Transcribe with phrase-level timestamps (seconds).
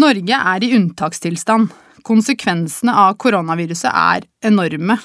[0.00, 1.68] Norge er i unntakstilstand.
[2.06, 4.96] Konsekvensene av koronaviruset er enorme.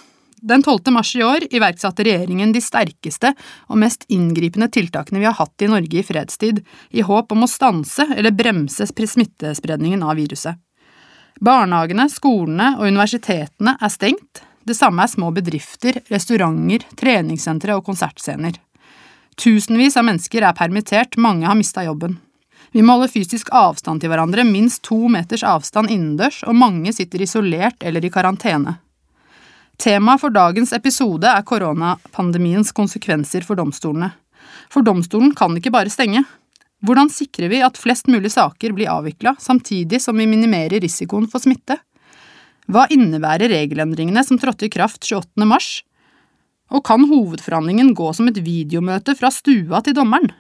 [0.46, 0.92] Den 12.
[0.94, 3.34] mars i år iverksatte regjeringen de sterkeste
[3.68, 6.62] og mest inngripende tiltakene vi har hatt i Norge i fredstid,
[6.92, 10.62] i håp om å stanse eller bremse smittespredningen av viruset.
[11.44, 18.56] Barnehagene, skolene og universitetene er stengt, det samme er små bedrifter, restauranter, treningssentre og konsertscener.
[19.36, 22.16] Tusenvis av mennesker er permittert, mange har mista jobben.
[22.76, 27.24] Vi må holde fysisk avstand til hverandre, minst to meters avstand innendørs, og mange sitter
[27.24, 28.74] isolert eller i karantene.
[29.80, 34.12] Temaet for dagens episode er koronapandemiens konsekvenser for domstolene.
[34.68, 36.26] For domstolen kan ikke bare stenge.
[36.84, 41.44] Hvordan sikrer vi at flest mulig saker blir avvikla, samtidig som vi minimerer risikoen for
[41.44, 41.80] smitte?
[42.68, 45.48] Hva innebærer regelendringene som trådte i kraft 28.
[45.48, 45.78] mars?
[46.76, 50.34] Og kan hovedforhandlingen gå som et videomøte fra stua til dommeren?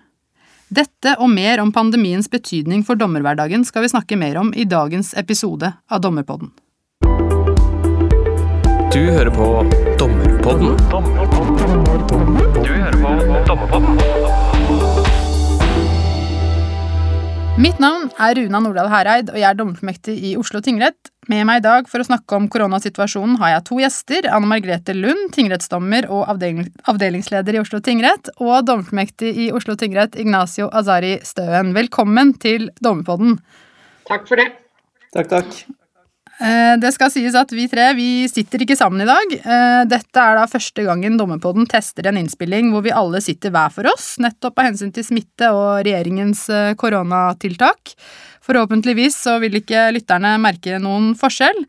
[0.75, 5.13] Dette og mer om pandemiens betydning for dommerhverdagen skal vi snakke mer om i dagens
[5.15, 6.51] episode av Dommerpodden.
[8.91, 9.47] Du hører på
[9.99, 10.75] Dommerpodden.
[12.59, 13.15] Du hører på
[13.47, 14.24] Dommerpodden.
[17.55, 21.07] Mitt navn er Runa Nordahl Hereid, og jeg er dommerformektig i Oslo tingrett.
[21.31, 24.27] Med meg i dag for å snakke om koronasituasjonen har jeg to gjester.
[24.27, 30.19] Anne Margrethe Lund, tingrettsdommer og avdeling, avdelingsleder i Oslo tingrett, og dommerformektig i Oslo tingrett,
[30.19, 31.71] Ignacio Azari Støen.
[31.79, 33.39] Velkommen til Dommerpodden.
[34.11, 34.49] Takk for det.
[35.15, 35.63] Takk, takk.
[36.35, 39.35] Eh, det skal sies at vi tre vi sitter ikke sammen i dag.
[39.39, 43.71] Eh, dette er da første gangen Dommerpodden tester en innspilling hvor vi alle sitter hver
[43.71, 47.95] for oss, nettopp av hensyn til smitte og regjeringens eh, koronatiltak.
[48.45, 51.63] Forhåpentligvis så vil ikke lytterne merke noen forskjell.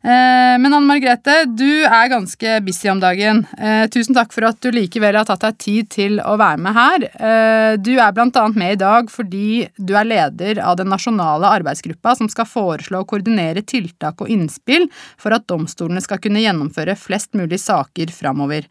[0.00, 3.42] Eh, men Anne Margrethe, du er ganske busy om dagen.
[3.60, 6.76] Eh, tusen takk for at du likevel har tatt deg tid til å være med
[6.78, 7.04] her.
[7.10, 8.46] Eh, du er bl.a.
[8.56, 13.08] med i dag fordi du er leder av den nasjonale arbeidsgruppa som skal foreslå å
[13.12, 14.88] koordinere tiltak og innspill
[15.20, 18.64] for at domstolene skal kunne gjennomføre flest mulig saker framover.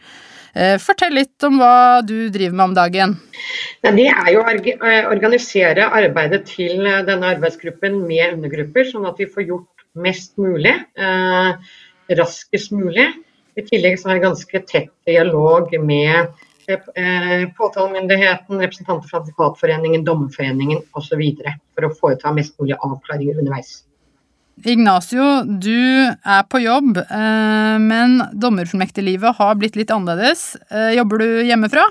[0.82, 3.12] Fortell litt om hva du driver med om dagen.
[3.86, 9.46] Det er jo å organisere arbeidet til denne arbeidsgruppen med undergrupper, sånn at vi får
[9.46, 11.56] gjort mest mulig, eh,
[12.18, 13.08] raskest mulig.
[13.58, 16.30] I tillegg så har jeg ganske tett dialog med
[16.70, 21.24] eh, påtalemyndigheten, representanter fra Advokatforeningen, Dommerforeningen osv.
[21.76, 23.84] for å foreta mest mulig avklaringer underveis.
[24.60, 30.58] Ignacio, du er på jobb, eh, men dommerfullmektiglivet har blitt litt annerledes.
[30.70, 31.88] Eh, jobber du hjemmefra?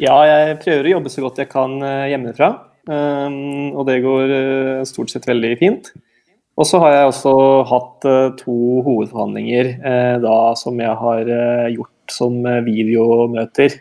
[0.00, 1.76] Ja, jeg prøver å jobbe så godt jeg kan
[2.08, 2.54] hjemmefra.
[2.90, 4.30] Og det går
[4.88, 5.90] stort sett veldig fint.
[6.60, 7.34] Og så har jeg også
[7.70, 8.54] hatt uh, to
[8.84, 13.78] hovedforhandlinger uh, da, som jeg har uh, gjort som videomøter.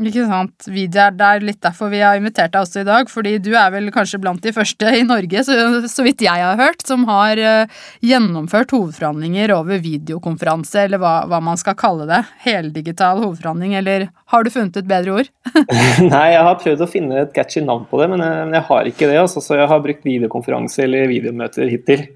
[0.00, 0.68] Ikke sant.
[0.70, 3.10] Er, det er litt derfor vi har invitert deg også i dag.
[3.12, 5.56] fordi du er vel kanskje blant de første i Norge, så,
[5.90, 11.42] så vidt jeg har hørt, som har uh, gjennomført hovedforhandlinger over videokonferanse, eller hva, hva,
[11.44, 12.22] man skal kalle det.
[12.46, 15.32] Heldigital hovedforhandling, eller har du funnet et bedre ord?
[16.14, 18.92] Nei, jeg har prøvd å finne et catchy navn på det, men jeg, jeg har
[18.92, 19.18] ikke det.
[19.26, 22.06] Altså, så jeg har brukt videokonferanse eller videomøter hittil.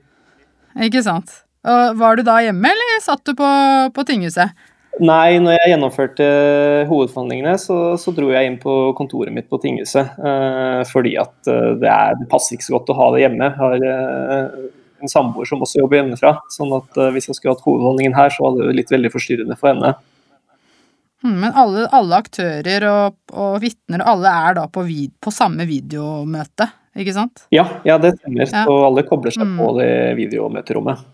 [0.87, 1.43] Ikke sant.
[1.67, 3.51] Og Var du da hjemme, eller satt du på,
[3.93, 4.55] på tinghuset?
[4.97, 6.27] Nei, når jeg gjennomførte
[6.89, 10.15] hovedforhandlingene, så, så, dro jeg inn på kontoret mitt på tinghuset.
[10.17, 13.51] Uh, fordi at eh, det, er, det, passer ikke så godt å ha det hjemme.
[13.51, 14.71] Jeg har uh,
[15.05, 16.39] en samboer som også jobber hjemmefra.
[16.55, 19.59] sånn at uh, hvis jeg skulle hatt hovedforhandlingen her, så hadde det blitt veldig forstyrrende
[19.61, 19.93] for henne.
[21.25, 25.65] Hmm, men alle, alle aktører og, og vitner, alle er da på, vid, på, samme
[25.69, 27.45] videomøte, ikke sant?
[27.53, 28.49] Ja, ja det stemmer.
[28.49, 28.65] Ja.
[28.73, 29.61] Og alle kobler seg mm.
[29.61, 29.93] på det
[30.23, 31.05] videomøterommet.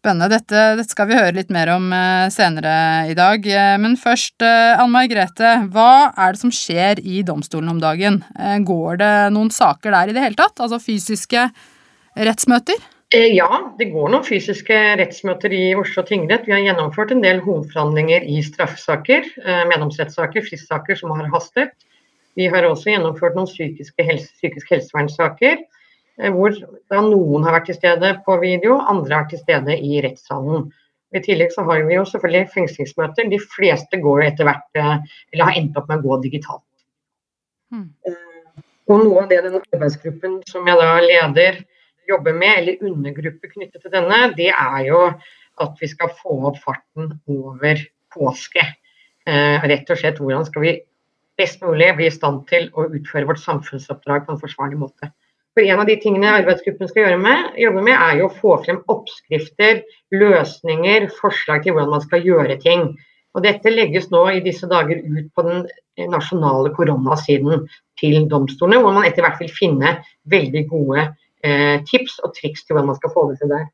[0.00, 0.30] Spennende.
[0.32, 2.70] Dette, dette, skal vi høre litt mer om eh, senere
[3.12, 3.44] i dag.
[3.44, 8.16] Eh, men først, eh, Anne Margrethe, hva er det som skjer i domstolen om dagen?
[8.64, 10.56] Går det noen saker der i det hele tatt?
[10.56, 11.42] Altså fysiske
[12.16, 12.80] rettsmøter?
[13.12, 16.48] Ja, det går noen fysiske rettsmøter i Oslo tingrett.
[16.48, 19.28] Vi har gjennomført en del hovedforhandlinger i straffesaker,
[19.68, 21.76] meddomsrettssaker, fristsaker som har hastet.
[22.40, 25.60] Vi har også gjennomført noen psykiske helse, psykisk helsevernsaker
[26.34, 26.54] hvor
[26.92, 30.68] da noen har vært til stede på video, andre har vært til stede i rettssalen.
[31.16, 33.30] I tillegg så har vi jo selvfølgelig fengslingsmøter.
[33.32, 34.98] De fleste går etter hvert, eh,
[35.32, 36.66] eller har endt opp med å gå digitalt.
[37.74, 37.88] Mm.
[38.90, 41.62] Og noe av det den arbeidsgruppen som jeg da leder
[42.10, 45.02] jobber med, eller undergruppe knyttet til denne, det er jo
[45.60, 47.82] at vi skal få opp farten over
[48.14, 48.62] påske.
[49.26, 50.76] Eh, rett og slett hvordan skal vi
[51.38, 55.10] best mulig bli i stand til å utføre vårt samfunnsoppdrag på en forsvarlig måte.
[55.54, 58.78] For En av de tingene arbeidsgruppen skal med, jobbe med, er jo å få frem
[58.92, 59.82] oppskrifter,
[60.14, 62.92] løsninger, forslag til hvordan man skal gjøre ting.
[63.34, 65.66] Og Dette legges nå i disse dager ut på den
[66.10, 67.66] nasjonale koronasiden
[68.00, 69.98] til domstolene, hvor man etter hvert vil finne
[70.30, 71.04] veldig gode
[71.44, 73.68] eh, tips og triks til hvordan man skal få det til der.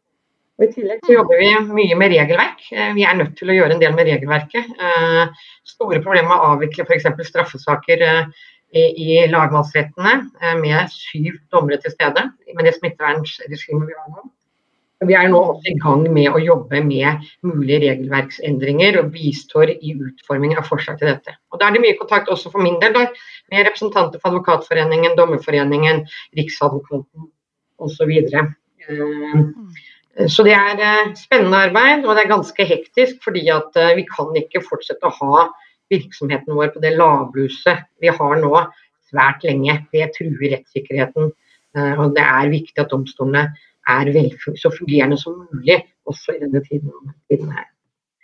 [0.56, 2.67] Og I tillegg så jobber vi mye med regelverk.
[2.73, 4.76] Eh, vi er nødt til å gjøre en del med regelverket.
[4.81, 7.08] Eh, store problemer med å avvikle f.eks.
[7.28, 14.26] straffesaker eh, i, lagmannsrettene med syv dommere til stede med det smittevernregimet vi har nå.
[15.04, 19.92] Vi er nå også i gang med å jobbe med mulige regelverksendringer og bistår i
[19.92, 21.34] utformingen av forslag til dette.
[21.52, 23.04] Og Da er det mye kontakt også for min del da,
[23.52, 26.06] med representanter for Advokatforeningen, Dommerforeningen,
[26.38, 27.28] Riksadvokaten
[27.76, 28.14] osv.
[28.88, 33.94] Eh, så det er eh, spennende arbeid, og det er ganske hektisk fordi at eh,
[34.00, 35.46] vi kan ikke fortsette å ha
[35.92, 38.52] virksomheten vår på det lavbluset vi har nå
[39.10, 39.78] svært lenge.
[39.92, 41.32] Det truer rettssikkerheten.
[41.76, 43.50] Og det er viktig at domstolene
[43.86, 44.10] er
[44.56, 46.90] så fungerende som mulig også i denne tiden,
[47.30, 47.68] tiden, her.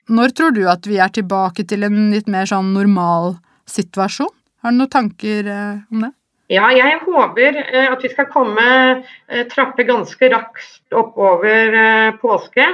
[0.09, 3.37] Når tror du at vi er tilbake til en litt mer sånn normal
[3.71, 4.33] situasjon?
[4.63, 6.13] Har du noen tanker eh, om det?
[6.53, 8.65] Ja, jeg håper eh, at vi skal komme
[9.01, 12.67] eh, trappe ganske raskt oppover påske.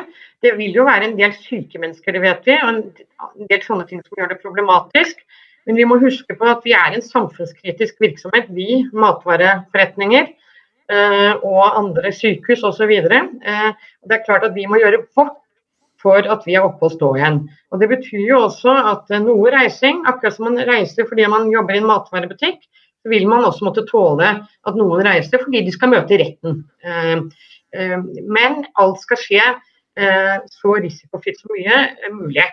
[0.43, 3.87] Det vil jo være en del syke mennesker, det vet vi, og en del sånne
[3.87, 5.23] ting som gjør det problematisk.
[5.67, 10.31] Men vi må huske på at vi er en samfunnskritisk virksomhet, vi matvareforretninger.
[10.89, 12.89] Eh, og andre sykehus osv.
[12.89, 13.73] Eh,
[14.09, 15.37] det er klart at vi må gjøre vårt
[16.01, 17.43] for at vi er oppe og stå igjen.
[17.73, 21.51] Og Det betyr jo også at eh, noe reising, akkurat som man reiser fordi man
[21.53, 22.63] jobber i en matvarebutikk,
[23.03, 26.63] så vil man også måtte tåle at noen reiser fordi de skal møte retten.
[28.29, 29.45] Men alt skal skje
[30.55, 32.47] så risikofritt som mye mulig.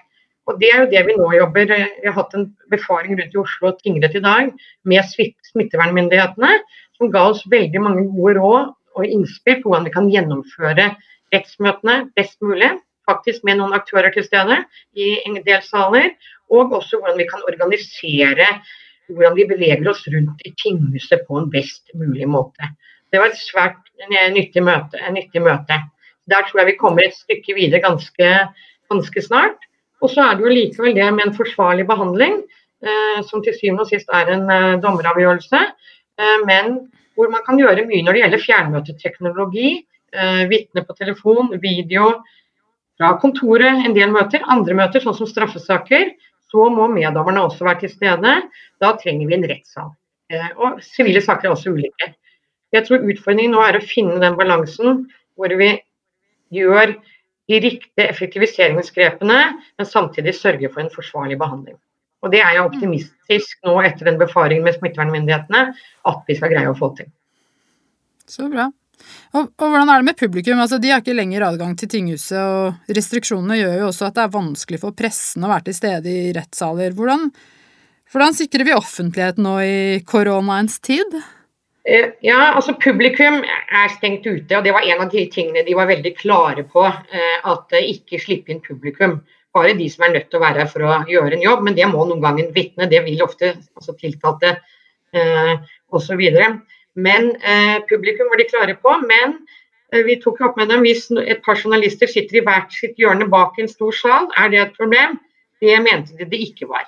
[0.46, 1.72] Og Det er jo det vi nå jobber.
[1.74, 4.52] Vi har hatt en befaring rundt i Oslo tingrett i dag
[4.86, 5.14] med
[5.50, 6.52] smittevernmyndighetene
[6.98, 10.92] som ga oss veldig mange gode råd og innspill på hvordan vi kan gjennomføre
[11.34, 12.70] rettsmøtene best mulig.
[13.10, 14.62] Faktisk med noen aktører til stede
[14.98, 16.14] i en del saler.
[16.54, 18.48] Og også hvordan vi kan organisere
[19.12, 22.72] hvordan vi beveger oss rundt i tinghuset på en best mulig måte.
[23.12, 23.82] Det var et svært
[24.34, 25.00] nyttig møte.
[25.14, 25.80] nyttig møte.
[26.28, 28.32] Der tror jeg vi kommer et stykke videre ganske,
[28.90, 29.62] ganske snart.
[30.02, 32.42] Og så er det jo likevel det med en forsvarlig behandling,
[32.84, 35.62] eh, som til syvende og sist er en eh, dommeravgjørelse.
[36.20, 36.80] Eh, men
[37.16, 39.70] hvor man kan gjøre mye når det gjelder fjernmøteteknologi.
[40.16, 42.12] Eh, vitne på telefon, video
[42.98, 44.44] fra kontoret, en del møter.
[44.52, 46.14] Andre møter, sånn som straffesaker.
[46.52, 48.36] Så må meddommerne også være til stede.
[48.82, 49.90] Da trenger vi en rettssal.
[50.34, 52.14] Eh, og sivile saker er også ulike.
[52.74, 55.06] Jeg tror utfordringen nå er å finne den balansen
[55.36, 55.72] hvor vi
[56.56, 56.96] gjør
[57.50, 59.40] de riktige effektiviseringsgrepene,
[59.78, 61.78] men samtidig sørger for en forsvarlig behandling.
[62.26, 65.62] Og Det er jeg optimistisk nå etter den befaringen med smittevernmyndighetene
[66.10, 67.12] at vi skal greie å få til.
[68.26, 68.72] Så bra.
[69.36, 70.62] Og, og, hvordan er det med publikum?
[70.64, 74.26] Altså, de har ikke lenger adgang til tinghuset, og restriksjonene gjør jo også at det
[74.26, 76.96] er vanskelig for pressen å være til stede i rettssaler.
[76.98, 77.30] Hvordan,
[78.14, 81.18] hvordan sikrer vi offentlighet nå i koronaens tid?
[81.86, 85.78] Eh, ja, altså Publikum er stengt ute, og det var en av de tingene de
[85.78, 86.86] var veldig klare på.
[86.90, 89.20] Eh, at ikke slippe inn publikum
[89.56, 91.76] bare de som er nødt til å være her for å gjøre en jobb, men
[91.78, 92.90] det må noen ganger vitne.
[92.92, 94.58] Det vil ofte altså tiltalte
[95.16, 95.54] eh,
[95.96, 96.24] osv.
[96.96, 98.96] Men eh, publikum var de klare på.
[99.04, 99.38] Men
[99.92, 103.28] eh, vi tok opp med dem hvis et par journalister sitter i hvert sitt hjørne
[103.32, 105.20] bak en stor sal, er det et problem?
[105.64, 106.88] Det mente de det ikke var.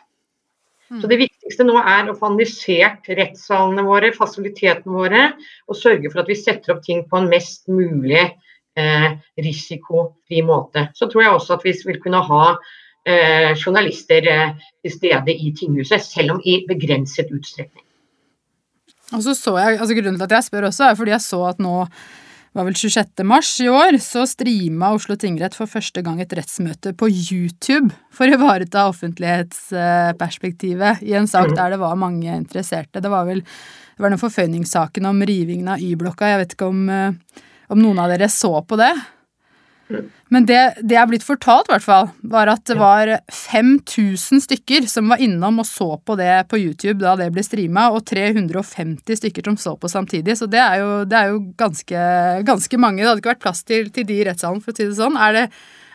[0.88, 1.09] Så mm.
[1.12, 5.24] Det viktigste nå er å få analysert rettssalene våre, fasilitetene våre,
[5.68, 9.10] og sørge for at vi setter opp ting på en mest mulig eh,
[9.43, 10.88] risikofri måte.
[10.96, 14.55] Så tror jeg også at vi vil kunne ha eh, journalister eh,
[14.86, 17.87] til stede i tinghuset, selv om i begrenset utstrekning.
[19.15, 21.39] Og så så jeg, altså Grunnen til at jeg spør også, er fordi jeg så
[21.51, 21.75] at nå
[22.57, 23.23] var vel 26.
[23.27, 28.25] mars i år, så streama Oslo tingrett for første gang et rettsmøte på YouTube for
[28.25, 33.01] å ivareta offentlighetsperspektivet i en sak der det var mange interesserte.
[33.03, 36.29] Det var vel det var den forføyningssaken om rivingen av Y-blokka.
[36.29, 37.13] Jeg vet ikke om uh,
[37.73, 38.93] om noen av dere så på det.
[40.27, 44.88] Men det, det er blitt fortalt, i hvert fall, var at det var 5000 stykker
[44.91, 49.22] som var innom og så på det på YouTube da det ble streama, og 350
[49.22, 50.36] stykker som så på samtidig.
[50.39, 52.03] Så det er jo, det er jo ganske,
[52.48, 53.01] ganske, mange.
[53.01, 55.15] Det hadde ikke vært plass til, til de i rettssalen, for å si det sånn.
[55.15, 55.46] Er, det,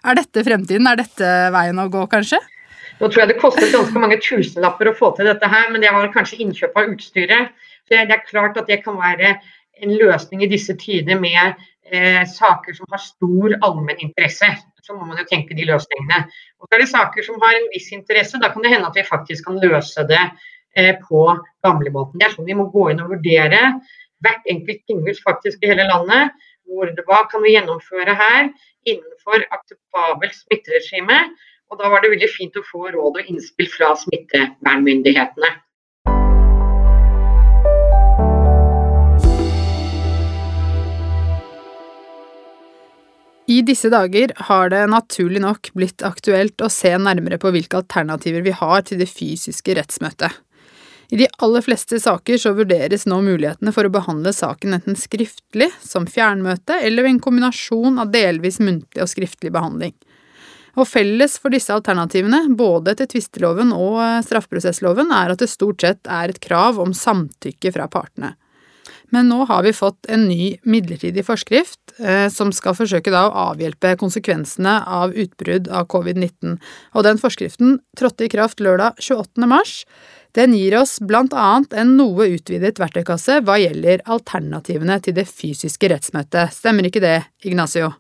[0.09, 0.89] er dette fremtiden?
[0.89, 2.41] Er dette veien å gå, kanskje?
[3.03, 5.93] Nå tror jeg det kostet ganske mange tusenlapper å få til dette her, men det
[5.93, 7.53] var kanskje innkjøp av utstyret.
[7.85, 9.37] Så det er klart at det kan være
[9.83, 11.59] en løsning i disse tider med
[11.93, 14.49] eh, saker som har stor allmenn interesse.
[14.83, 16.25] Så må man jo tenke de løsningene.
[16.59, 18.41] Og så er det saker som har en viss interesse.
[18.43, 20.23] Da kan det hende at vi faktisk kan løse det
[20.77, 21.27] eh, på
[21.67, 22.19] gamlemåten.
[22.19, 23.63] Det er sånn vi må gå inn og vurdere
[24.23, 26.35] hvert enkelt tinghus faktisk i hele landet.
[26.71, 28.51] Hvor, hva kan vi gjennomføre her
[28.89, 31.19] innenfor akseptabelt smitteregime?
[31.73, 35.51] Og da var det veldig fint å få råd og innspill fra smittevernmyndighetene.
[43.53, 48.45] I disse dager har det naturlig nok blitt aktuelt å se nærmere på hvilke alternativer
[48.47, 50.39] vi har til det fysiske rettsmøtet.
[51.13, 55.69] I de aller fleste saker så vurderes nå mulighetene for å behandle saken enten skriftlig,
[55.85, 59.93] som fjernmøte, eller ved en kombinasjon av delvis muntlig og skriftlig behandling.
[60.81, 66.09] Og felles for disse alternativene, både til tvisteloven og straffeprosessloven, er at det stort sett
[66.09, 68.33] er et krav om samtykke fra partene.
[69.13, 73.47] Men nå har vi fått en ny midlertidig forskrift eh, som skal forsøke da å
[73.53, 76.57] avhjelpe konsekvensene av utbrudd av covid-19,
[76.97, 79.45] og den forskriften trådte i kraft lørdag 28.
[79.51, 79.83] mars.
[80.33, 85.93] Den gir oss blant annet en noe utvidet verktøykasse hva gjelder alternativene til det fysiske
[85.93, 86.55] rettsmøtet.
[86.57, 87.93] Stemmer ikke det, Ignacio?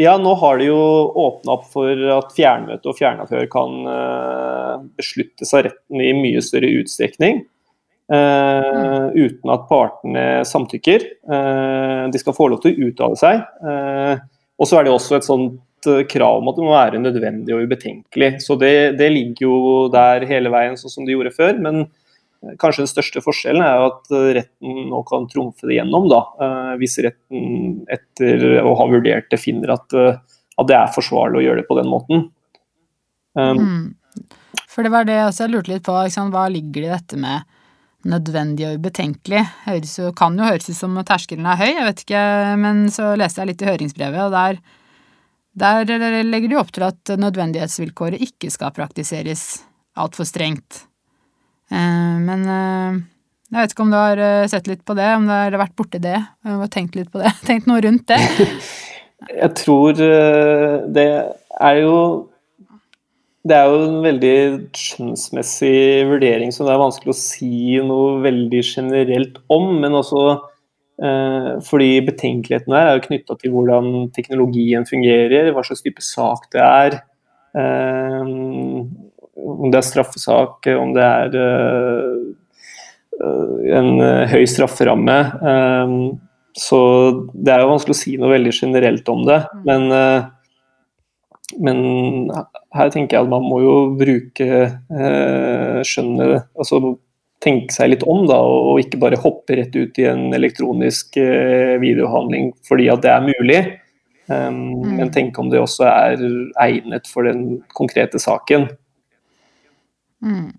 [0.00, 0.78] Ja, nå har de jo
[1.22, 6.72] åpna opp for at fjernmøte og fjernavhør kan uh, besluttes av retten i mye større
[6.80, 7.44] utstrekning.
[8.04, 11.06] Uh, uten at partene samtykker.
[11.24, 13.44] Uh, de skal få lov til å uttale seg.
[13.64, 14.20] Uh,
[14.60, 15.62] og så er det også et sånt
[16.08, 18.38] krav om at det må være nødvendig og ubetenkelig.
[18.44, 19.56] Så det, det, ligger jo
[19.92, 21.58] der hele veien, sånn som de gjorde før.
[21.60, 21.82] Men
[22.60, 26.22] kanskje den største forskjellen er jo at retten nå kan trumfe det gjennom, da.
[26.80, 31.60] Hvis retten etter å ha vurdert det finner at, at det er forsvarlig å gjøre
[31.60, 32.24] det på den måten.
[33.36, 33.84] Um, mm.
[34.72, 36.00] For det var det jeg lurte litt på.
[36.32, 37.44] Hva ligger det i dette med
[38.08, 39.42] nødvendig og ubetenkelig.
[39.66, 42.24] Høres kan jo høres ut som terskelen er høy, jeg vet ikke,
[42.60, 44.58] men så leste jeg litt i høringsbrevet, og der,
[45.88, 49.62] der legger de opp til at nødvendighetsvilkåret ikke skal praktiseres
[49.98, 50.84] altfor strengt.
[51.72, 52.98] Eh, men eh,
[53.52, 55.76] jeg vet ikke om du har eh, sett litt på det, om du har vært
[55.78, 56.18] borti det,
[56.50, 58.20] og tenkt litt på det, tenkt noe rundt det?
[59.24, 61.94] Jeg tror det er jo
[63.44, 64.36] det er jo en veldig
[64.78, 69.66] skjønnsmessig vurdering som det er vanskelig å si noe veldig generelt om.
[69.82, 70.22] Men også
[71.04, 76.48] eh, fordi betenkeligheten her er jo knytta til hvordan teknologien fungerer, hva slags type sak
[76.56, 76.98] det er.
[77.60, 78.32] Eh,
[79.44, 82.14] om det er straffesak, om det er eh,
[83.76, 83.92] en
[84.32, 85.18] høy strafferamme.
[85.52, 85.98] Eh,
[86.54, 86.80] så
[87.34, 89.40] det er jo vanskelig å si noe veldig generelt om det.
[89.66, 90.32] Men eh,
[91.62, 92.30] men
[92.74, 96.80] her tenker jeg at man må jo bruke eh, skjønnet Altså
[97.44, 101.74] tenke seg litt om, da, og ikke bare hoppe rett ut i en elektronisk eh,
[101.82, 103.62] videohandling fordi at det er mulig.
[104.24, 104.92] Um, mm.
[104.96, 106.22] Men tenke om det også er
[106.64, 108.70] egnet for den konkrete saken.
[110.24, 110.54] Mm.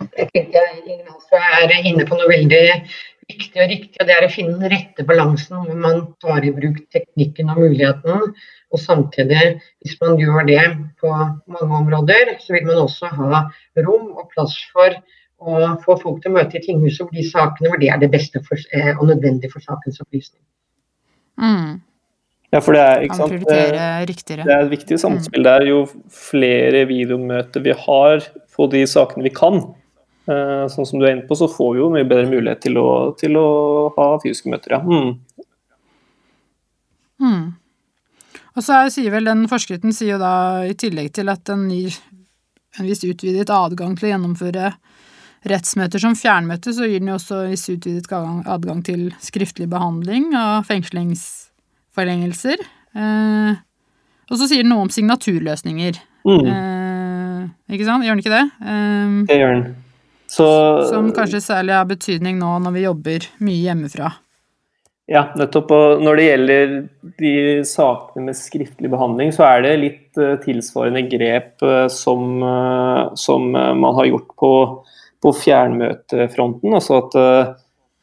[0.00, 2.62] Jeg tenker Ignacio er inne på noe veldig
[3.34, 6.52] viktig og riktig, og det er å finne den rette balansen hvor man tar i
[6.54, 8.30] bruk teknikken og muligheten,
[8.74, 10.62] og samtidig, hvis man gjør det
[11.02, 13.44] på mange områder, så vil man også ha
[13.84, 14.96] rom og plass for
[15.44, 18.10] å få folk til å møte i tinghuset hvor de sakene hvor det er det
[18.12, 20.42] beste for, eh, og nødvendig for sakens opplysning.
[21.38, 21.82] Mm.
[22.54, 23.34] Ja, for det er, ikke sant?
[23.34, 25.50] Det, det er et viktig samspill mm.
[25.50, 25.80] er Jo
[26.14, 29.64] flere videomøter vi har på de sakene vi kan,
[30.24, 32.88] sånn som du er inne på, så får vi jo mye bedre mulighet til å,
[33.20, 33.48] til å
[33.96, 34.78] ha fysiske møter.
[34.78, 34.80] Ja.
[34.80, 35.44] Mm.
[37.20, 37.44] Mm.
[38.54, 40.34] Og så sier vel den forskriften sier jo da,
[40.66, 41.96] i tillegg til at den gir
[42.78, 44.72] en viss utvidet adgang til å gjennomføre
[45.50, 50.64] rettsmøter som fjernmøte, så gir den jo også viss utvidet adgang til skriftlig behandling av
[50.70, 52.64] fengslingsforlengelser.
[52.94, 53.60] Eh,
[54.30, 56.00] og så sier den noe om signaturløsninger.
[56.24, 56.46] Mm.
[56.48, 57.42] Eh,
[57.76, 58.06] ikke sant?
[58.06, 58.44] Gjør den ikke det?
[58.64, 59.66] Eh, det gjør den.
[60.34, 60.46] Så,
[60.90, 64.10] som kanskje særlig har betydning nå når vi jobber mye hjemmefra.
[65.10, 65.72] Ja, nettopp.
[65.74, 66.74] Og når det gjelder
[67.20, 67.34] de
[67.68, 73.50] sakene med skriftlig behandling, så er det litt uh, tilsvarende grep uh, som, uh, som
[73.52, 74.52] man har gjort på,
[75.24, 76.72] på fjernmøtefronten.
[76.76, 77.20] Altså at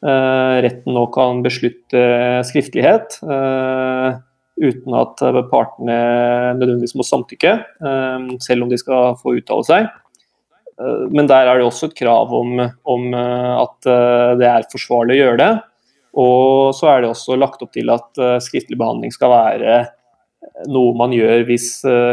[0.02, 2.00] retten nå kan beslutte
[2.48, 5.22] skriftlighet uten at
[5.52, 5.98] partene
[6.58, 7.52] nødvendigvis må samtykke,
[8.42, 9.86] selv om de skal få uttale seg.
[11.12, 12.56] Men der er det også et krav om,
[12.88, 13.88] om at
[14.40, 15.50] det er forsvarlig å gjøre det.
[16.18, 19.76] Og så er det også lagt opp til at skriftlig behandling skal være
[20.72, 21.68] noe man gjør hvis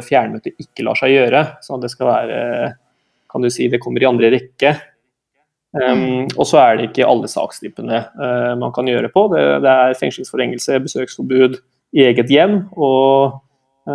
[0.05, 1.45] fjernmøte ikke lar seg gjøre.
[1.65, 2.43] Så det skal være
[3.29, 4.73] kan du si, det kommer i andre rekke.
[5.69, 9.27] Um, og så er det ikke alle sakstypene uh, man kan gjøre på.
[9.33, 11.59] Det, det er fengslingsforlengelse, besøksforbud
[11.97, 13.37] i eget hjem og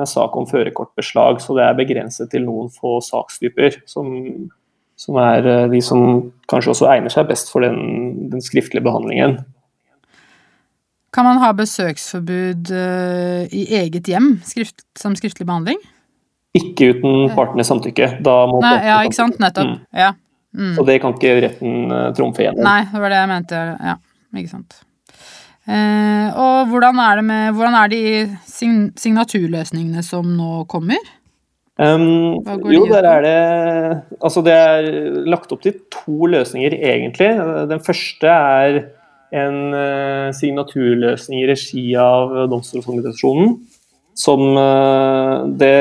[0.09, 1.41] sak om førerkortbeslag.
[1.43, 4.11] Så det er begrenset til noen få sakstyper, som,
[5.01, 6.05] som er uh, de som
[6.51, 9.41] kanskje også egner seg best for den, den skriftlige behandlingen.
[11.15, 15.79] Kan man ha besøksforbud uh, i eget hjem skrift, som skriftlig behandling?
[16.55, 18.13] Ikke uten partenes samtykke.
[18.23, 19.39] Nei, ja, ikke sant.
[19.43, 19.73] Nettopp.
[19.73, 19.79] Mm.
[19.99, 20.13] Ja.
[20.55, 20.75] Mm.
[20.79, 22.63] Og det kan ikke retten trumfe igjennom.
[22.63, 23.63] Nei, det var det jeg mente.
[23.83, 23.97] Ja,
[24.39, 24.77] ikke sant.
[25.65, 28.01] Eh, og hvordan er, det med, hvordan er de
[28.45, 31.01] sign signaturløsningene som nå kommer?
[31.75, 32.39] Um,
[32.71, 34.85] jo, der er det Altså, det er
[35.27, 37.31] lagt opp til to løsninger, egentlig.
[37.71, 38.79] Den første er
[39.35, 43.57] en uh, signaturløsning i regi av Domstoladministrasjonen.
[44.15, 45.75] Som uh, det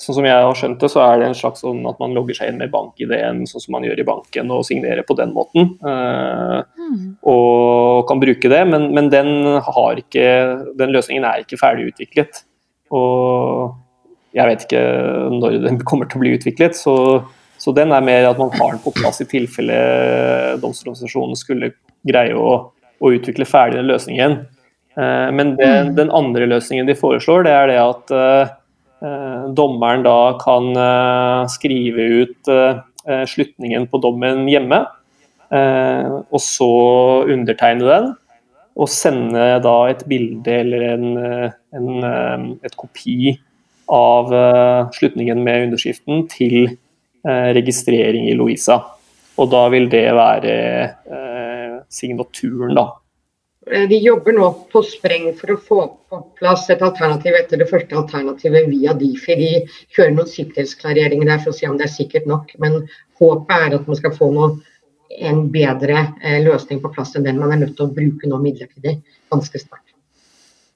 [0.00, 2.34] Sånn som jeg har skjønt det, så er det en slags sånn at man logger
[2.34, 5.76] seg inn med bank-ID-en, sånn som man gjør i banken, og signerer på den måten.
[5.80, 7.14] Hmm.
[7.30, 9.30] og kan bruke det, men, men den,
[9.62, 10.26] har ikke,
[10.78, 12.42] den løsningen er ikke ferdig utviklet.
[12.94, 13.74] Og
[14.34, 14.82] jeg vet ikke
[15.38, 16.96] når den kommer til å bli utviklet, så,
[17.58, 19.78] så den er mer at man har den på plass i tilfelle
[20.62, 21.72] Domstoladministrasjonen skulle
[22.04, 22.56] greie å,
[22.98, 24.36] å utvikle ferdig den løsningen.
[24.98, 25.94] Eh, men det, Mm.
[25.96, 28.52] den andre løsningen de foreslår, det er det at eh,
[29.56, 34.84] dommeren da kan eh, skrive ut eh, slutningen på dommen hjemme.
[35.54, 36.70] Eh, og så
[37.30, 38.08] undertegne den,
[38.74, 43.34] og sende da et bilde eller en, eh, en, eh, et kopi
[43.92, 48.80] av eh, slutningen med underskriften til eh, registrering i Louisa.
[49.38, 50.54] Og da vil det være
[50.88, 52.88] eh, signaturen, da.
[53.72, 55.80] Eh, De jobber nå på spreng for å få
[56.10, 59.36] på plass et alternativ etter det første alternativet via Difi.
[59.40, 59.50] De
[59.96, 62.54] kjører noen sikkerhetsklareringer der for å se om det er sikkert nok.
[62.62, 62.84] Men
[63.20, 64.54] håpet er at man skal få noe,
[65.14, 68.40] en bedre eh, løsning på plass enn den man er nødt til å bruke nå
[68.42, 68.96] midlertidig.
[69.30, 69.84] Ganske snart.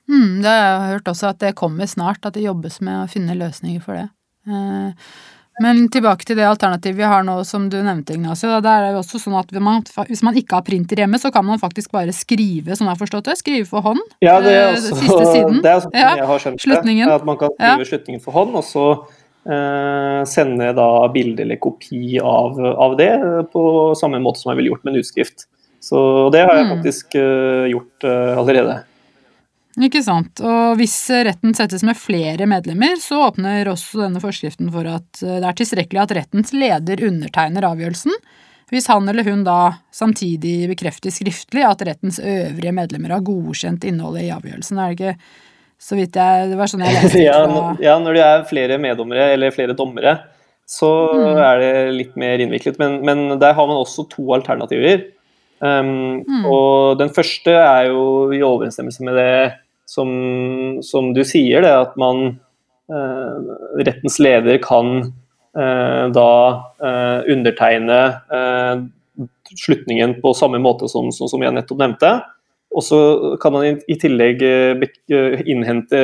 [0.08, 3.08] Mm, det har jeg hørt også, at det kommer snart, at det jobbes med å
[3.10, 4.06] finne løsninger for det.
[4.48, 5.10] Eh,
[5.60, 8.60] men tilbake til det alternativet vi har nå, som du nevnte, Ignacio.
[8.60, 9.50] da, er det også sånn at
[10.08, 13.00] hvis man, ikke har printer hjemme, så kan man faktisk bare skrive, som jeg har
[13.00, 14.00] forstått det, skrive for hånd.
[14.22, 15.62] Ja, det er Eh, også, siste siden.
[15.62, 17.08] det er sånn Ja, jeg har skjønt det.
[17.12, 18.84] At man kan skrive slutningen for hånd, og så
[19.48, 24.60] eh, sende da bilde eller kopi av, av det eh, på samme måte som jeg
[24.60, 25.46] ville gjort med en utskrift.
[25.80, 26.76] Så det har jeg Mm.
[26.76, 28.80] faktisk eh, gjort eh, allerede.
[29.78, 30.40] Ikke sant.
[30.42, 35.36] Og hvis retten settes med flere medlemmer, så åpner også denne forskriften for at eh,
[35.38, 38.14] det er tilstrekkelig at rettens leder undertegner avgjørelsen,
[38.72, 39.58] hvis han eller hun da
[39.94, 44.80] samtidig bekrefter skriftlig at rettens øvrige medlemmer har godkjent innholdet i avgjørelsen.
[44.82, 45.14] Er det ikke
[45.78, 47.38] så vidt jeg Det var sånn jeg leste ja,
[47.80, 50.16] ja, når det er flere meddommere eller flere dommere,
[50.68, 51.38] så Mm.
[51.40, 52.76] er det litt mer innviklet.
[52.82, 55.06] Men, men der har man også to alternativer.
[55.62, 56.44] Um, Mm.
[56.46, 58.02] Og den første er jo
[58.36, 59.54] i overensstemmelse med det
[59.88, 60.10] som,
[60.84, 62.26] som du sier, det at man
[62.92, 63.36] eh,
[63.80, 64.98] Rettens leder kan
[65.56, 66.32] eh, da
[66.84, 68.00] eh, undertegne
[69.58, 72.10] slutningen på samme måte som, som, jeg nettopp nevnte.
[72.76, 72.98] Og så
[73.40, 74.42] kan man i, tillegg
[75.48, 76.02] innhente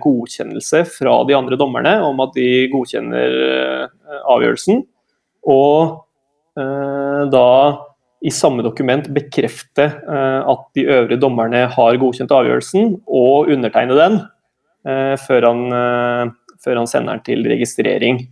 [0.00, 3.36] godkjennelse fra de andre dommerne om at de godkjenner
[4.24, 4.80] avgjørelsen.
[5.52, 6.00] Og
[6.56, 7.52] da
[8.22, 14.20] i samme dokument bekrefte eh, at de øvrige dommerne har godkjent avgjørelsen, og undertegne den
[14.86, 18.22] eh, før, han, eh, før han sender den til registrering.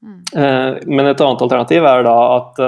[0.00, 0.20] Mm.
[0.88, 2.60] Men et annet alternativ er da at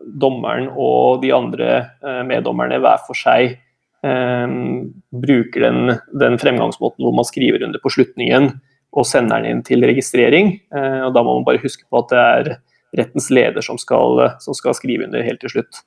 [0.00, 3.58] dommeren og de andre meddommerne hver for seg
[4.00, 8.48] bruker den, den fremgangsmåten hvor man skriver under på slutningen
[8.96, 10.54] og sender den inn til registrering.
[10.74, 12.50] Eh, og Da må man bare huske på at det er
[12.96, 15.82] rettens leder som skal, som skal skrive under helt til slutt.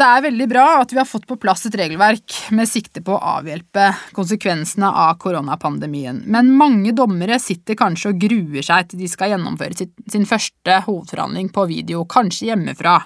[0.00, 3.12] Det er veldig bra at vi har fått på plass et regelverk med sikte på
[3.12, 9.10] å avhjelpe konsekvensene av koronapandemien, men mange dommere sitter kanskje og gruer seg til de
[9.10, 12.96] skal gjennomføre sin første hovedforhandling på video, kanskje hjemmefra.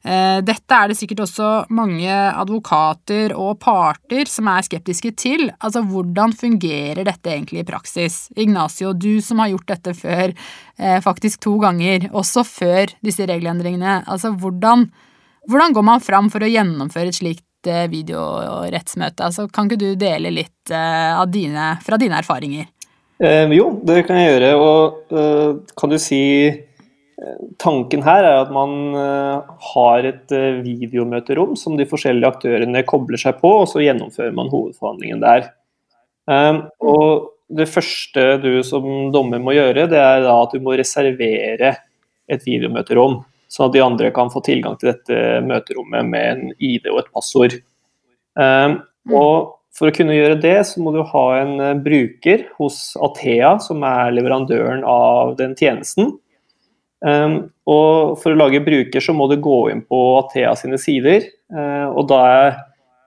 [0.00, 5.50] Eh, Dette er det sikkert også mange advokater og parter som er skeptiske til.
[5.60, 8.22] Altså, hvordan fungerer dette egentlig i praksis?
[8.36, 10.34] Ignacio, du som har gjort dette før,
[10.78, 14.02] eh, faktisk to ganger, også før disse regelendringene.
[14.06, 14.88] Altså, hvordan
[15.48, 19.24] hvordan går man fram for å gjennomføre et slikt eh, videorettsmøte?
[19.24, 20.70] Altså, kan ikke du dele litt
[21.32, 22.68] dine, fra dine erfaringer?
[23.20, 24.50] Eh, jo, det kan jeg gjøre.
[24.56, 26.22] Og eh, kan du si
[27.60, 33.20] Tanken her er at man eh, har et eh, videomøterom som de forskjellige aktørene kobler
[33.20, 35.50] seg på, og så gjennomfører man hovedforhandlingen der.
[36.30, 40.78] Eh, og det første du som dommer må gjøre, det er da at du må
[40.80, 41.74] reservere
[42.30, 46.88] et videomøterom, sånn at de andre kan få tilgang til dette møterommet med en ID
[46.92, 47.58] og et passord.
[48.40, 48.76] Eh,
[49.12, 53.54] og for å kunne gjøre det, så må du ha en eh, bruker hos Athea,
[53.62, 56.14] som er leverandøren av den tjenesten.
[57.00, 57.36] Um,
[57.70, 61.86] og for å lage bruker, så må du gå inn på Athea sine sider, eh,
[61.88, 62.58] og da er,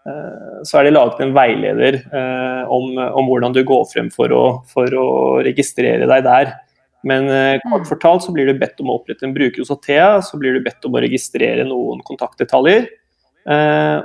[0.10, 4.34] eh, så er det laget en veileder eh, om, om hvordan du går frem for
[4.34, 5.08] å, for å
[5.46, 6.56] registrere deg der.
[7.04, 7.28] Men
[7.68, 7.90] kort Mm.
[7.90, 10.64] fortalt så blir du bedt om å opprette en bruker hos Athea, så blir du
[10.64, 12.86] bedt om å registrere noen kontaktdetaljer.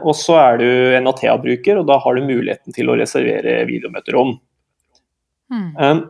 [0.03, 0.67] Og så er du
[0.99, 4.35] en Athea-bruker, og da har du muligheten til å reservere videomøterom.
[5.55, 6.03] Mm.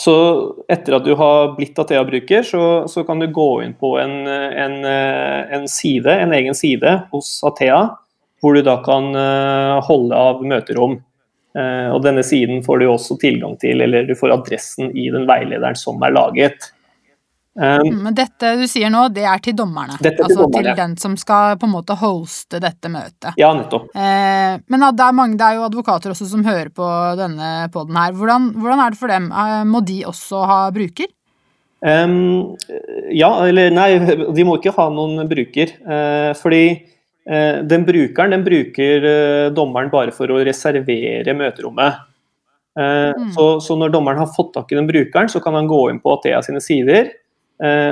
[0.00, 0.14] Så
[0.72, 4.78] etter at du har blitt Athea-bruker, så, så, kan du gå inn på en, en,
[4.86, 7.82] en, side, en egen side hos Athea,
[8.40, 10.96] hvor du da kan uh, holde av møterom.
[11.52, 15.28] Uh, og denne siden får du også tilgang til, eller du får adressen i den
[15.28, 16.70] veilederen som er laget.
[17.60, 19.98] Um, Men dette du sier nå, det er til dommerne?
[19.98, 20.70] Dette til altså dommerne.
[20.72, 23.34] til den som skal på en måte hoste dette møtet?
[23.36, 23.90] Ja, nettopp.
[23.92, 26.88] Eh, men det er, mange, det er jo advokater også som hører på
[27.20, 28.16] denne poden her.
[28.16, 29.28] Hvordan, hvordan, er det for dem?
[29.28, 31.12] Eh, må de også ha bruker?
[31.80, 32.56] Um,
[33.12, 33.90] ja, eller nei,
[34.36, 35.76] de må ikke ha noen bruker.
[35.84, 36.64] Uh, fordi
[37.30, 39.04] den brukeren den bruker
[39.54, 42.00] dommeren bare for å reservere møterommet.
[42.74, 43.28] Mm.
[43.36, 46.00] Så, så, når dommeren har fått tak i den brukeren, så kan han gå inn
[46.02, 47.19] på Athea sine sider Eh,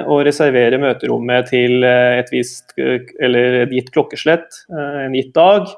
[0.09, 5.69] og reservere møterommet til eh, et visst eller et gitt klokkeslett eh, en gitt dag.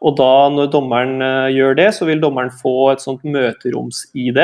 [0.00, 1.18] Og da, når dommeren
[1.52, 4.38] gjør det, så vil dommeren få et sånt møteroms-ID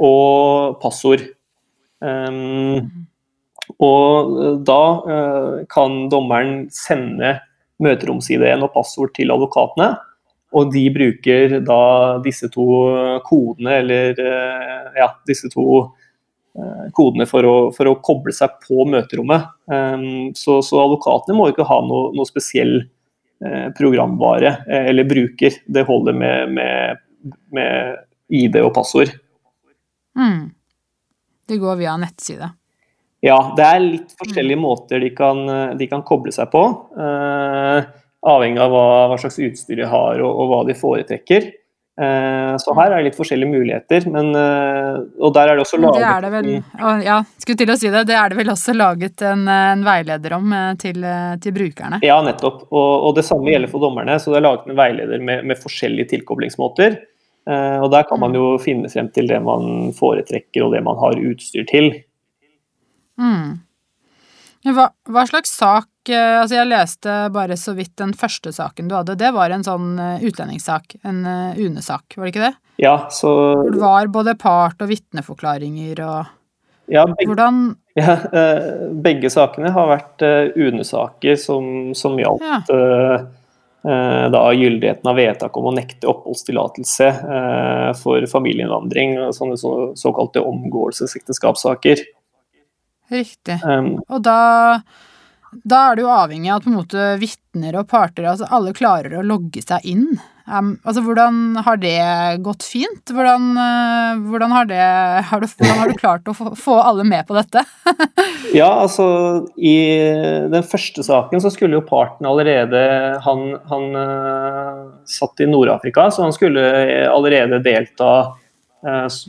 [0.00, 1.26] og passord.
[2.00, 2.86] Um,
[3.84, 7.34] og da uh, kan dommeren sende
[7.84, 9.90] møteroms-ID-en og passord til advokatene.
[10.56, 11.82] Og de bruker da
[12.24, 12.64] disse to
[13.28, 15.97] kodene, eller uh, ja, disse to Eh,
[16.94, 19.50] kodene for å, for å, koble seg på møterommet.
[19.70, 25.60] Um, så, så, advokatene må ikke ha noe, noe spesiell eh, programvare eh, eller bruker.
[25.66, 27.02] Det holder med, med,
[27.54, 29.12] med ID og passord.
[30.18, 30.48] Mm.
[31.48, 32.50] Det går via nettside?
[33.24, 34.62] Ja, det er litt forskjellige mm.
[34.62, 35.40] måter de kan,
[35.78, 36.60] de kan, koble seg på.
[36.94, 37.80] Uh,
[38.28, 41.48] avhengig av hva, hva, slags utstyr de har og, og hva de foretrekker.
[41.98, 45.80] Eh, så her er det litt forskjellige muligheter, men, eh, og der er det også
[45.82, 46.50] laget det er det vel,
[47.02, 48.04] Ja, skulle til å si det.
[48.06, 51.02] Det er det vel også laget en, en veileder om eh, til,
[51.42, 51.98] til, brukerne?
[52.06, 52.68] Ja, nettopp.
[52.70, 54.20] Og, og, det samme gjelder for dommerne.
[54.22, 57.00] Så det er laget en veileder med, med forskjellige tilkoblingsmåter.
[57.48, 58.60] Og der kan man jo mm.
[58.60, 61.86] finne frem til det man foretrekker og det man har utstyr til.
[63.16, 63.54] Mm.
[64.68, 68.96] Hva, hva, slags sak eh, Altså, jeg leste bare så vidt den første saken du
[68.96, 69.18] hadde.
[69.20, 70.98] Det var en sånn eh, utlendingssak.
[71.08, 72.54] En uh, UNE-sak, var det ikke det?
[72.82, 76.34] Ja, så Hvor det var både part- og vitneforklaringer og
[76.88, 77.58] ja, begge, Hvordan
[77.98, 78.14] ja,
[79.04, 80.22] begge sakene har vært
[80.56, 83.18] UNE-saker som, som gjaldt ja.
[84.32, 87.10] da gyldigheten av vedtak om å nekte oppholdstillatelse
[88.00, 92.06] for familieinnvandring, sånne så, såkalte omgåelsesekteskapssaker.
[93.08, 93.56] Riktig.
[93.64, 94.38] Um, og da,
[95.52, 99.24] da, er det jo avhengig av at på vitner og parter, altså alle klarer å
[99.24, 100.10] logge seg inn.
[100.48, 101.98] Um, altså hvordan har det
[102.44, 103.10] gått fint?
[103.12, 104.80] Hvordan, uh, hvordan, har, det,
[105.28, 107.64] har, du, hvordan har, du, klart å få, få alle med på dette?
[108.56, 109.08] ja, altså
[109.60, 109.76] i
[110.48, 112.80] den første saken så skulle jo parten allerede
[113.26, 116.64] Han, han uh, satt i Nord-Afrika, så han skulle
[117.12, 118.12] allerede delta
[118.88, 119.20] uh,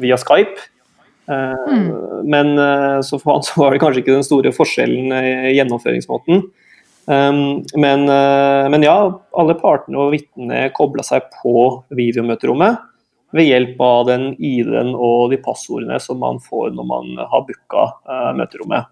[0.00, 0.70] via Skype.
[1.28, 1.90] Mm.
[2.30, 6.46] Men eh, så for han så var det kanskje ikke den store forskjellen i gjennomføringsmåten.
[7.06, 8.96] Um, men, eh, men, ja,
[9.38, 12.80] alle partene og vitnene kobla seg på videomøterommet
[13.36, 17.84] ved hjelp av den ID-en og de passordene som man får når man har booka
[18.38, 18.86] møterommet.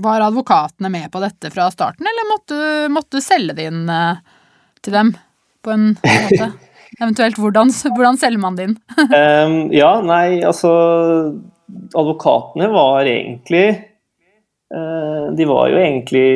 [0.00, 2.60] Var advokatene med på dette fra starten, eller måtte,
[2.94, 3.90] måtte du selge det inn
[4.84, 5.12] til dem
[5.64, 6.52] på en måte?
[6.98, 8.74] Eventuelt hvordan, hvordan selger man din?
[8.98, 10.70] um, ja, nei, altså
[11.94, 13.64] Advokatene var egentlig
[14.74, 16.26] uh, De var jo egentlig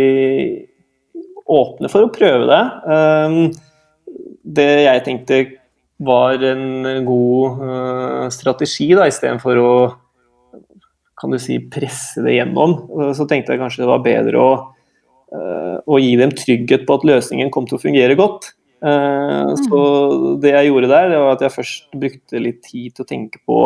[1.45, 2.63] åpne for å prøve det.
[2.89, 3.51] Um,
[4.45, 5.41] det jeg tenkte
[6.05, 9.75] var en god uh, strategi, da, istedenfor å
[11.21, 12.75] kan du si, presse det gjennom,
[13.17, 14.49] så tenkte jeg kanskje det var bedre å,
[15.33, 18.51] uh, å gi dem trygghet på at løsningen kom til å fungere godt.
[18.85, 19.57] Eh, mm.
[19.65, 19.79] Så
[20.43, 23.41] det jeg gjorde der, det var at jeg først brukte litt tid til å tenke
[23.49, 23.61] på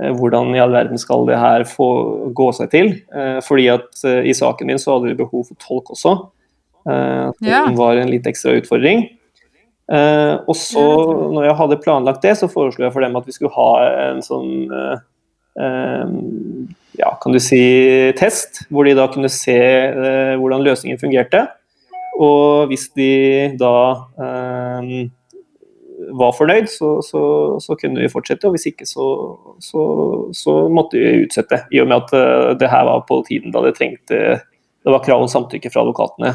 [0.00, 1.88] eh, hvordan i all verden skal det her få
[2.36, 2.94] gå seg til.
[3.12, 6.16] Eh, fordi at i saken min så hadde vi behov for tolk også.
[6.86, 9.08] Det var en litt ekstra utfordring.
[9.90, 10.84] og så,
[11.34, 13.70] når jeg hadde planlagt det, så foreslo jeg for dem at vi skulle ha
[14.04, 14.68] en sånn
[17.00, 17.58] ja, kan du si
[18.14, 19.58] test, hvor de da kunne se
[20.38, 21.42] hvordan løsningen fungerte.
[22.16, 23.12] Og hvis de
[23.60, 23.76] da
[24.24, 25.08] eh,
[26.16, 27.22] var fornøyd, så, så,
[27.62, 28.48] så, kunne vi fortsette.
[28.48, 29.06] Og hvis ikke, så,
[29.62, 31.64] så, måtte vi utsette.
[31.72, 35.04] I og med at uh, det her var på tiden da det trengte Det var
[35.04, 36.32] krav om samtykke fra advokatene.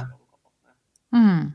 [1.15, 1.51] Mm.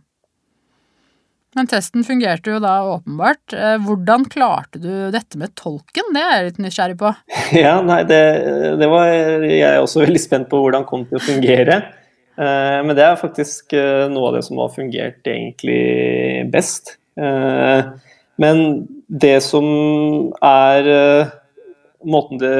[1.57, 3.55] Men testen fungerte jo da åpenbart.
[3.57, 6.11] Eh, hvordan klarte du dette med tolken?
[6.13, 7.13] Det er jeg litt nysgjerrig på.
[7.57, 8.21] Ja, nei, det,
[8.81, 11.79] det var jeg også veldig spent på hvordan det kom til å fungere.
[12.37, 16.97] Eh, men det er faktisk eh, noe av det som har fungert egentlig best.
[17.17, 17.89] Eh,
[18.37, 18.65] men
[19.09, 19.67] det som
[20.45, 20.89] er
[22.07, 22.57] måten det,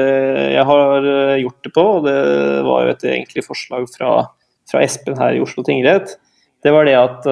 [0.55, 1.09] jeg har
[1.43, 2.15] gjort det på, og det
[2.65, 4.13] var jo et egentlig forslag fra,
[4.71, 6.15] fra Espen her i Oslo tingrett,
[6.65, 7.27] det var det at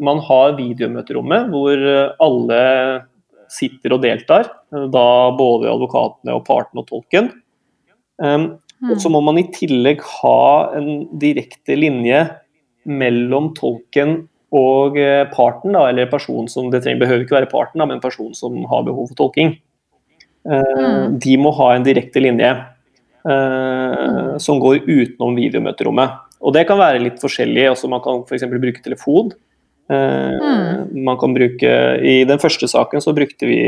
[0.00, 1.84] man har videomøterommet hvor
[2.24, 2.62] alle
[3.52, 4.48] sitter og deltar.
[4.72, 7.28] Da både advokatene og parten og tolken.
[8.84, 12.18] Og så må man i tillegg ha en direkte linje
[12.86, 17.80] mellom tolken og eh, parten, da, eller personen som Det trenger, behøver ikke være parten,
[17.82, 19.56] da, men personen som har behov for tolking.
[20.46, 21.18] Eh, Mm.
[21.18, 22.52] De må ha en direkte linje
[23.26, 26.20] eh, som går utenom videomøterommet.
[26.46, 27.64] Og det kan være litt forskjellig.
[27.72, 28.44] altså Man kan f.eks.
[28.52, 29.32] bruke telefon.
[29.90, 33.60] Eh, Man kan bruke I den første saken så brukte vi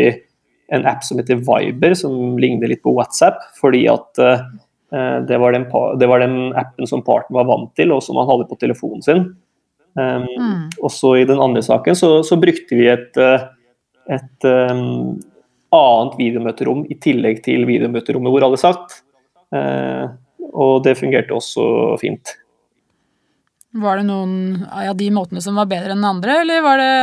[0.71, 4.43] en app som heter Viber, som ligner litt på WhatsApp, fordi at eh,
[4.91, 5.67] det, var den,
[6.01, 9.05] det var den appen som parten var vant til, og som han hadde på telefonen
[9.05, 9.27] sin.
[9.99, 10.69] Um, Mm.
[10.83, 13.47] og så i den andre saken så, så brukte vi et, eh,
[14.15, 15.17] et um,
[15.75, 19.01] annet videomøterom i tillegg til videomøterommet hvor alle satt.
[19.51, 20.13] Uh,
[20.53, 22.37] og det fungerte også fint.
[23.79, 26.95] Var det noen av de måtene som var bedre enn andre, eller var det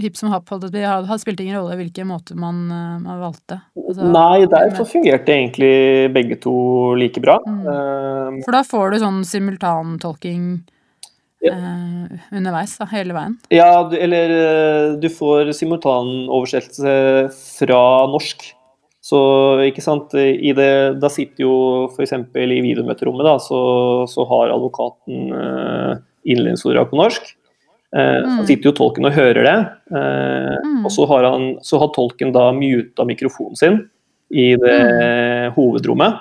[0.00, 0.48] hipp som happ?
[0.70, 3.60] det Har spilt ingen rolle hvilken måte man, eh, man valgte?
[3.76, 7.38] Altså, Nei, der så fungerte egentlig begge to like bra.
[7.46, 7.60] Mm.
[7.66, 10.64] Eh, For da får du sånn simultantolking
[11.44, 11.52] Ja.
[11.52, 13.38] eh, underveis, da, hele veien.
[13.50, 18.52] Ja, du, eller eh, du får simultanoversettelse fra norsk.
[19.06, 19.18] Så
[19.62, 21.56] ikke sant, i det, da sitter jo
[21.92, 22.12] f.eks.
[22.34, 23.60] i videomøterommet, da, så,
[24.10, 25.92] så har advokaten eh,
[26.26, 27.28] innledningsordet på norsk.
[27.94, 28.38] Eh, Mm.
[28.40, 29.58] Så sitter jo tolken og hører det.
[29.94, 30.84] Eh, Mm.
[30.84, 33.78] Og så har, han, så har tolken da muta mikrofonen sin
[34.34, 36.18] i det hovedrommet.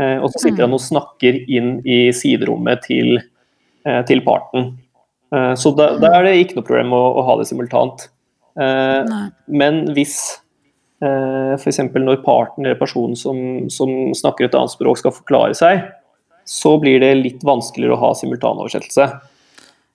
[0.00, 0.68] Eh, og så sitter Mm.
[0.68, 3.18] han og snakker inn i siderommet til,
[4.06, 4.78] til parten.
[5.34, 8.08] Eh, så da, da er det ikke noe problem å, å ha det simultant.
[8.60, 9.04] Eh,
[9.48, 10.38] men hvis
[11.02, 11.78] eh, f.eks.
[11.96, 15.82] når parten eller personen som, som snakker et annet språk skal forklare seg,
[16.44, 19.08] så blir det litt vanskeligere å ha simultanoversettelse.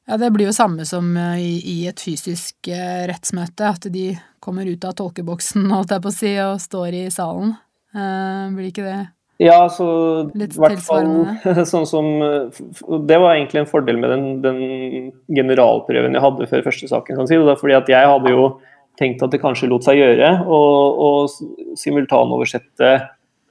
[0.08, 4.14] Ja, det blir jo samme som eh, i, i et fysisk eh, rettsmøte, at de
[4.44, 7.58] kommer ut av tolkeboksen, holdt jeg på å si, og står i salen.
[7.92, 8.98] Eh, blir ikke det
[9.44, 9.88] Ja, så
[10.32, 11.36] Litt tilsvarende?
[11.44, 12.08] hvert fall sånn som
[13.08, 17.30] Det var egentlig en fordel med den, den generalprøven jeg hadde før første saken, Sånn
[17.32, 17.40] si.
[17.62, 18.48] fordi at jeg hadde jo
[19.00, 20.62] tenkt at det kanskje lot seg gjøre å
[21.08, 21.12] å
[21.78, 22.92] simultanoversette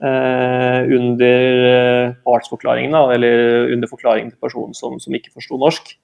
[0.03, 5.95] eh, under partsforklaringen, da, eller under forklaringen til personen som, som ikke forsto norsk.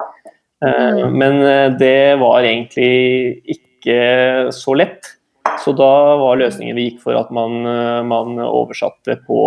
[0.62, 5.16] Eh, men eh, det var egentlig ikke så lett.
[5.64, 9.42] Så da var løsningen vi gikk for at man, eh, man oversatte på,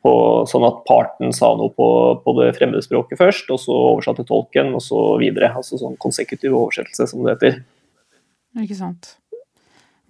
[0.00, 0.12] på
[0.48, 1.86] Sånn at parten sa noe på,
[2.24, 5.48] på det fremmede språket først, og så oversatte tolken, og så videre.
[5.56, 7.58] Altså sånn konsekutiv oversettelse, som det heter.
[8.60, 9.14] Ikke sant.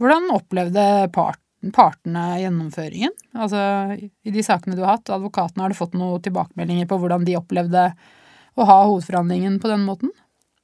[0.02, 1.38] Hvordan opplevde part,
[1.74, 3.14] partene gjennomføringen?
[3.38, 3.60] Altså,
[3.98, 7.38] i de sakene du har hatt, advokatene, har du fått noen tilbakemeldinger på hvordan de
[7.38, 7.90] opplevde
[8.58, 10.10] å ha hovedforhandlingen på den måten?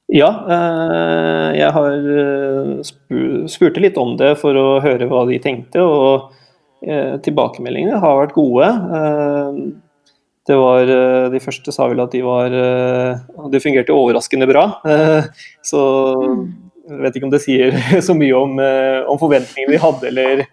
[0.07, 5.83] Ja, eh, jeg har eh, spurte litt om det for å høre hva de tenkte,
[5.83, 6.29] og
[6.87, 8.69] eh, tilbakemeldingene har vært gode.
[10.47, 10.87] Det var,
[11.27, 12.53] De første sa vel at de var
[13.51, 14.61] Det fungerte overraskende bra.
[15.59, 15.81] Så
[16.87, 17.75] jeg vet ikke om det sier
[18.07, 18.53] så mye om,
[19.11, 20.45] om forventningene de hadde, eller,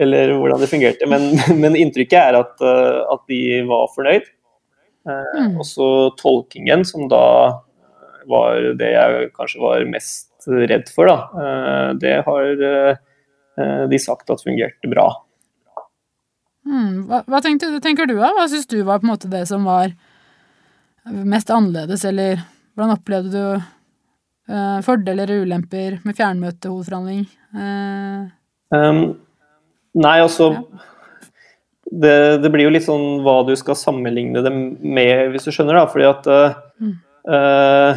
[0.00, 1.10] eller hvordan det fungerte.
[1.12, 1.28] Men,
[1.62, 4.32] men inntrykket er at, at de var fornøyd.
[5.06, 5.58] Eh, Mm.
[5.60, 5.88] Og så
[6.18, 7.62] tolkingen, som da
[8.26, 11.18] var det jeg kanskje var mest redd for, da.
[11.42, 15.08] Eh, Det har eh, de sagt at fungerte bra.
[16.66, 17.06] Mm.
[17.06, 18.32] Hva, hva tenkte, tenker du da?
[18.34, 19.92] Hva syns du var på en måte det som var
[21.06, 22.40] mest annerledes, eller
[22.74, 23.44] hvordan opplevde du
[24.50, 27.22] eh, fordeler og ulemper med fjernmøtehovedforhandling?
[27.54, 28.32] Eh,
[28.74, 29.14] Um,
[29.94, 30.62] nei, altså Ja.
[31.92, 35.78] Det, det blir jo litt sånn hva du skal sammenligne det med, hvis du skjønner.
[35.78, 36.92] da, fordi at eh, Mm.
[37.32, 37.96] eh,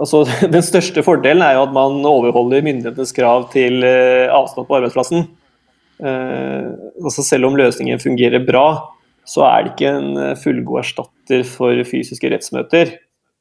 [0.00, 0.22] altså
[0.54, 5.26] Den største fordelen er jo at man overholder myndighetenes krav til eh, avstand på arbeidsplassen.
[6.00, 6.70] Eh,
[7.02, 8.64] altså Selv om løsningen fungerer bra,
[9.28, 12.94] så er det ikke en eh, fullgod erstatter for fysiske rettsmøter.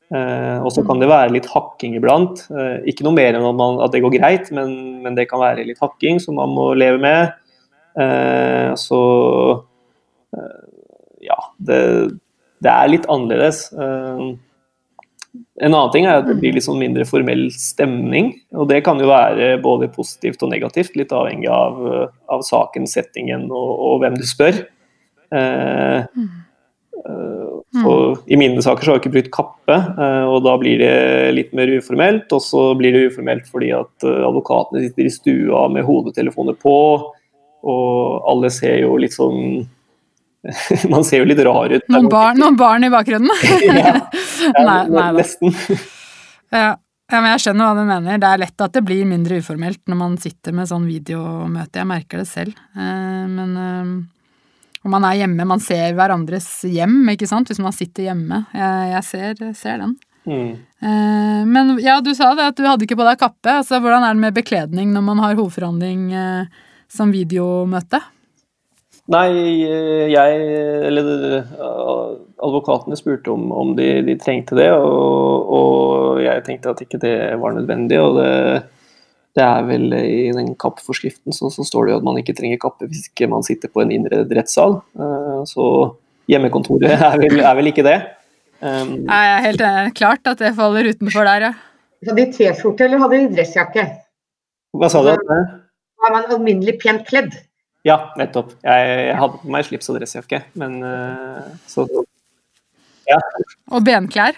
[0.10, 2.43] Eh, og så kan det være litt hakking iblant.
[2.52, 4.73] Eh, ikke noe mer enn at, man, at det går greit, men,
[5.06, 7.32] men det kan være litt hakking som man må leve med.
[7.97, 8.99] Eh, så
[10.36, 10.60] eh,
[11.25, 11.80] ja, det,
[12.62, 13.63] det er litt annerledes.
[13.73, 14.23] Eh,
[15.62, 18.34] en annen ting er at det blir litt sånn mindre formell stemning.
[18.58, 21.82] Og det kan jo være både positivt og negativt, litt avhengig av,
[22.32, 24.63] av saken, settingen og, og hvem du spør.
[25.34, 26.06] Eh,
[27.69, 27.91] Så
[28.28, 29.75] I mine saker så har jeg ikke brukt kappe,
[30.28, 30.95] og da blir det
[31.36, 32.25] litt mer uformelt.
[32.34, 36.73] Og så blir det uformelt fordi at advokatene sitter i stua med hodetelefoner på,
[37.63, 39.67] og alle ser jo litt sånn
[40.93, 41.88] Man ser jo litt rar ut.
[41.91, 43.32] Noen barn, noen barn i bakgrunnen?
[43.65, 43.95] ja,
[44.56, 45.56] ja nei, nei nesten.
[46.50, 46.69] Ja.
[46.80, 48.22] ja, men jeg skjønner hva du mener.
[48.22, 51.82] Det er lett at det blir mindre uformelt når man sitter med sånn videomøte.
[51.82, 52.56] Jeg merker det selv.
[52.72, 53.91] Eh, men eh,
[54.88, 58.45] om man er hjemme, man ser hverandres hjem, ikke sant, hvis man sitter hjemme.
[58.56, 59.98] Jeg, jeg ser, ser, den.
[60.24, 60.56] Mm.
[60.56, 63.60] Eh, men ja, du sa det at du hadde ikke på deg kappe.
[63.60, 66.08] Altså, hvordan er det med bekledning når man har hovedforhandling
[66.91, 68.02] som videomøte?
[69.10, 69.30] Nei,
[70.13, 70.41] jeg
[70.86, 71.08] Eller
[72.39, 77.15] advokatene spurte om, om de, de, trengte det, og, og, jeg tenkte at ikke det
[77.41, 77.97] var nødvendig.
[78.02, 78.30] og det,
[79.38, 82.62] det er vel I den kappforskriften så, så, står det jo at man ikke trenger
[82.62, 84.80] kappe hvis ikke man sitter på en innredet rettssal.
[84.97, 85.65] Eh, så
[86.30, 87.97] hjemmekontoret er vel, er vel ikke det.
[88.60, 91.54] Um, jeg er helt klart at det faller utenfor der, ja.
[92.08, 93.86] Hadde de T-skjorte eller hadde de dressjakke?
[94.80, 95.12] Hva sa du?
[96.00, 97.36] Var man alminnelig pent kledd?
[97.88, 98.54] Ja, nettopp.
[98.64, 101.88] Jeg, jeg hadde på meg slips og dressjakke, men uh, så
[103.10, 103.18] ja.
[103.74, 104.36] Og benklær.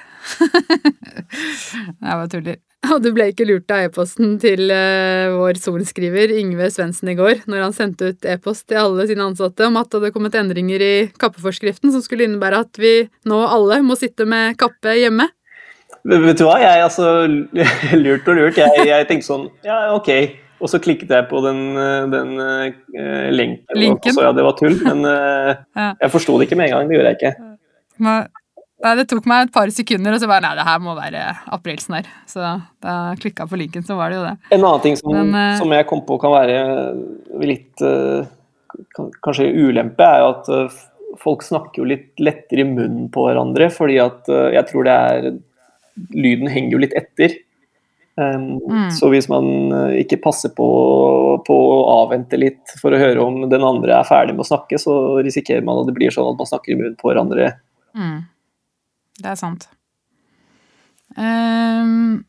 [2.06, 2.60] jeg bare tuller.
[2.92, 7.44] Og du ble ikke lurt av e-posten til uh, vår sorenskriver Yngve Svendsen i går,
[7.52, 10.82] når han sendte ut e-post til alle sine ansatte om at det hadde kommet endringer
[10.82, 12.96] i kappeforskriften som skulle innebære at vi
[13.30, 15.28] nå alle må sitte med kappe hjemme?
[16.08, 17.28] Vet du hva, jeg altså
[18.04, 18.58] Lurt og lurt.
[18.58, 20.10] Jeg, jeg tenkte sånn Ja, ok.
[20.62, 21.64] Og så klikket jeg på den,
[22.12, 22.68] den uh,
[23.34, 24.14] lenken, Linken.
[24.14, 24.78] og så ja, det var tull.
[24.86, 25.88] Men uh, ja.
[26.04, 26.92] jeg forsto det ikke med en gang.
[26.92, 27.34] Det gjorde jeg ikke.
[28.82, 31.26] Nei, det tok meg et par sekunder, og så bare Nei, det her må være
[31.58, 32.12] aprilsen her.
[32.30, 34.36] Så da klikka på linken, så var det jo det.
[34.54, 36.62] En annen ting som, men, uh, som jeg kom på kan være
[37.42, 37.86] litt
[39.22, 40.82] kanskje ulempe, er jo at
[41.22, 45.32] folk snakker jo litt lettere i munnen på hverandre, fordi at jeg tror det er
[46.16, 47.34] Lyden henger jo litt etter.
[48.22, 48.92] Um, mm.
[48.92, 50.68] Så hvis man uh, ikke passer på,
[51.48, 54.80] på, å avvente litt for å høre om den andre er ferdig med å snakke,
[54.82, 57.54] så risikerer man at det blir sånn at man snakker i munnen på hverandre.
[57.98, 58.20] Mm.
[59.22, 59.70] Det er sant.
[61.18, 62.20] Um...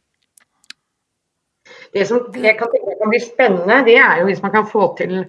[1.93, 4.87] Det som jeg kan tenke kan bli spennende, det er jo hvis man kan få
[4.97, 5.27] til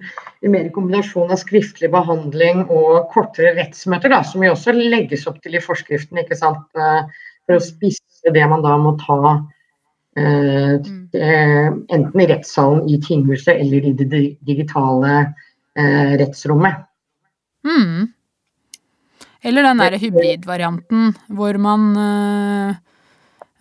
[0.48, 5.58] mer kombinasjon av skriftlig behandling og kortere rettsmøter, da, som jo også legges opp til
[5.58, 7.04] i forskriften, ikke sant, uh,
[7.44, 9.36] for å spisse det man da må ta Eh, mm.
[9.36, 9.53] eh,
[10.14, 14.08] enten i rettssalen i tinghuset eller i det
[14.46, 15.14] digitale
[15.78, 16.84] eh, rettsrommet.
[17.66, 18.12] Mm.
[19.44, 21.90] Eller den derre hybridvarianten hvor man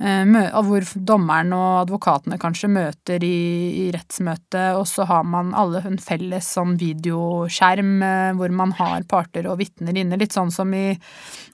[0.03, 5.95] hvor dommeren og advokatene kanskje møter i, i rettsmøtet, og så har man alle en
[6.01, 8.03] felles sånn videoskjerm
[8.35, 10.19] hvor man har parter og vitner inne.
[10.19, 10.91] Litt sånn som i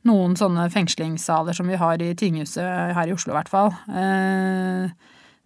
[0.10, 3.70] noen sånne fengslingssaler som vi har i tinghuset her i Oslo, i hvert fall.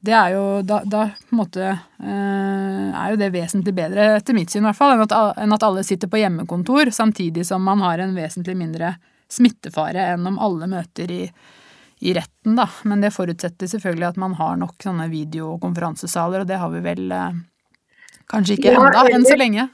[0.04, 1.68] Det er jo da, da på en måte
[2.04, 6.12] er jo det vesentlig bedre, etter mitt syn i hvert fall, enn at alle sitter
[6.12, 8.96] på hjemmekontor, samtidig som man har en vesentlig mindre
[9.32, 11.22] smittefare enn om alle møter i
[12.04, 12.68] i retten, da.
[12.90, 17.16] Men det forutsetter selvfølgelig at man har nok sånne videokonferansesaler, og det har vi vel
[17.16, 17.40] eh,
[18.32, 19.68] kanskje ikke ja, enda, enn så lenge.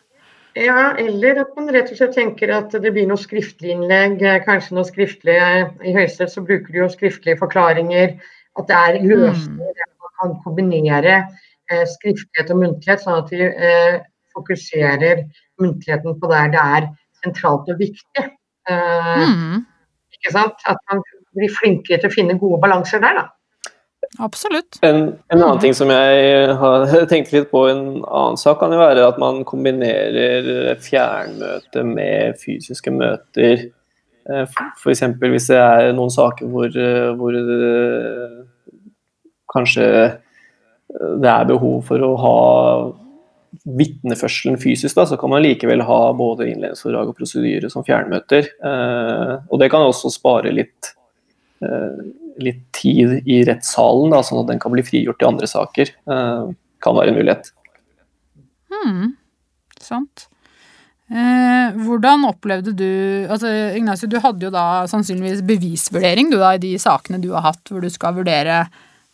[0.60, 4.42] Ja, eller at man rett og slett tenker at det blir noe skriftlig innlegg, eh,
[4.46, 8.18] kanskje noe skriftlig I Høyesterett så bruker de jo skriftlige forklaringer.
[8.60, 9.94] At det er løsninger mm.
[10.04, 14.02] man kan kombinere eh, skriftlighet og muntlighet, sånn at vi eh,
[14.36, 15.26] fokuserer
[15.62, 16.90] muntligheten på der det er
[17.24, 18.26] sentralt og viktig.
[18.70, 19.62] Eh, mm.
[20.20, 20.66] Ikke sant?
[20.68, 21.02] At man
[21.38, 23.28] bli flinkere til å finne gode balanser der, da.
[24.18, 24.80] Absolutt.
[24.82, 28.80] En, en, annen ting som jeg har tenkt litt på, en annen sak kan jo
[28.82, 33.68] være at man kombinerer fjernmøte med fysiske møter.
[34.30, 35.06] Eh, F.eks.
[35.22, 37.70] hvis det er noen saker hvor, eh, hvor det,
[39.54, 39.86] kanskje
[40.90, 42.38] det er behov for å ha
[43.78, 48.50] vitneførselen fysisk, da, så kan man likevel ha både innledningsforedrag og prosedyre som fjernmøter.
[48.58, 50.99] Eh, og det kan også spare litt Eh,
[52.44, 55.94] litt tid i rettssalen, da, sånn at den kan bli frigjort i andre saker.
[56.10, 56.52] Eh,
[56.84, 57.52] kan være en mulighet.
[58.72, 59.08] Hmm,
[59.84, 60.28] sant.
[61.10, 62.92] Eh, hvordan opplevde du
[63.32, 67.48] altså Ignacio, du hadde jo da sannsynligvis bevisvurdering du da i de sakene du har
[67.48, 68.68] hatt, hvor du skal vurdere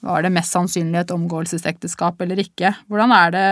[0.06, 2.76] var det mest sannsynlig et omgåelsesekteskap eller ikke.
[2.92, 3.46] Hvordan er det,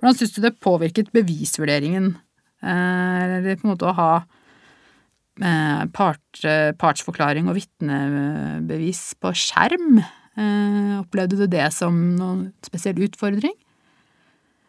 [0.00, 2.14] hvordan syns du det påvirket bevisvurderingen,
[2.64, 4.10] eh, eller på en måte å ha
[5.94, 6.44] part,
[6.78, 9.98] partsforklaring og vitnebevis på skjerm.
[10.34, 13.54] Eh, opplevde du det som noen spesiell utfordring?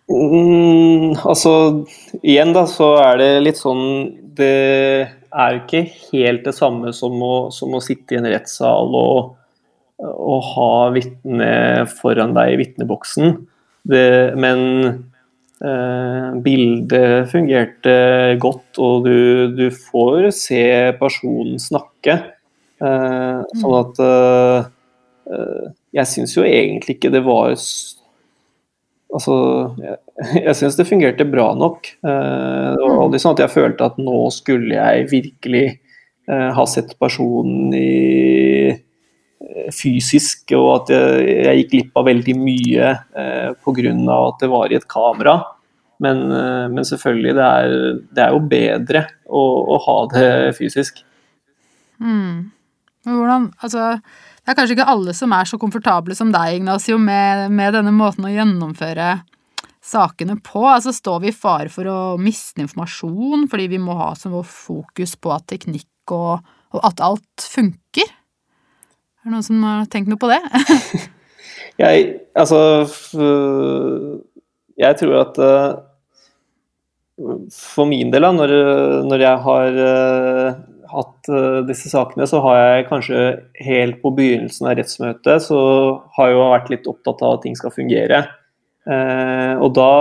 [0.06, 1.86] Mm, altså,
[2.22, 4.52] igjen da, så er det litt sånn Det
[5.10, 9.34] er jo ikke helt det samme som å, som å sitte i en rettssal og,
[10.06, 11.50] og ha vitne
[11.90, 13.34] foran deg i vitneboksen.
[13.90, 15.02] Men eh,
[16.44, 17.94] bildet fungerte
[18.44, 19.20] godt, og du,
[19.56, 20.64] du, får se
[21.00, 22.18] personen snakke.
[22.84, 24.66] Eh, sånn at eh,
[25.32, 27.54] eh Jeg syns jo egentlig ikke det var
[29.16, 29.36] Altså,
[29.80, 29.96] jeg,
[30.44, 31.88] jeg syns det fungerte bra nok.
[32.04, 36.66] Eh, det var aldri sånn at jeg følte at nå skulle jeg virkelig eh, ha
[36.68, 43.35] sett personen i eh, fysisk, og at jeg, jeg gikk glipp av veldig mye eh,
[43.64, 43.94] pga.
[44.16, 45.38] at det var i et kamera.
[46.00, 47.76] Men, eh, men selvfølgelig, det er,
[48.12, 49.44] det er, jo bedre å,
[49.76, 51.00] å ha det fysisk.
[52.04, 52.52] Mm.
[53.06, 53.94] Hvordan, altså
[54.46, 57.94] det er kanskje ikke alle som er så komfortable som deg, Ignacio, med, med denne
[57.96, 59.16] måten å gjennomføre
[59.86, 60.62] sakene på.
[60.70, 64.46] Altså, står vi i fare for å miste informasjon fordi vi må ha som vår
[64.46, 66.46] fokus på at teknikk og,
[66.76, 68.06] og at alt funker?
[68.06, 70.42] Er det noen som har tenkt noe på det?
[71.82, 72.60] jeg Altså
[74.76, 75.76] Jeg tror at uh,
[77.56, 78.52] for min del, da, når,
[79.08, 80.58] når jeg har uh,
[80.92, 83.22] hatt uh, disse sakene, så har jeg kanskje
[83.64, 85.60] helt på begynnelsen av rettsmøtet så
[86.18, 88.20] har jeg jo vært litt opptatt av at ting skal fungere.
[88.86, 89.94] Og da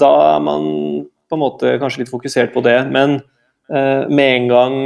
[0.00, 0.62] da er man
[1.28, 2.78] på en måte kanskje litt fokusert på det.
[2.94, 3.18] Men
[3.68, 4.78] med en gang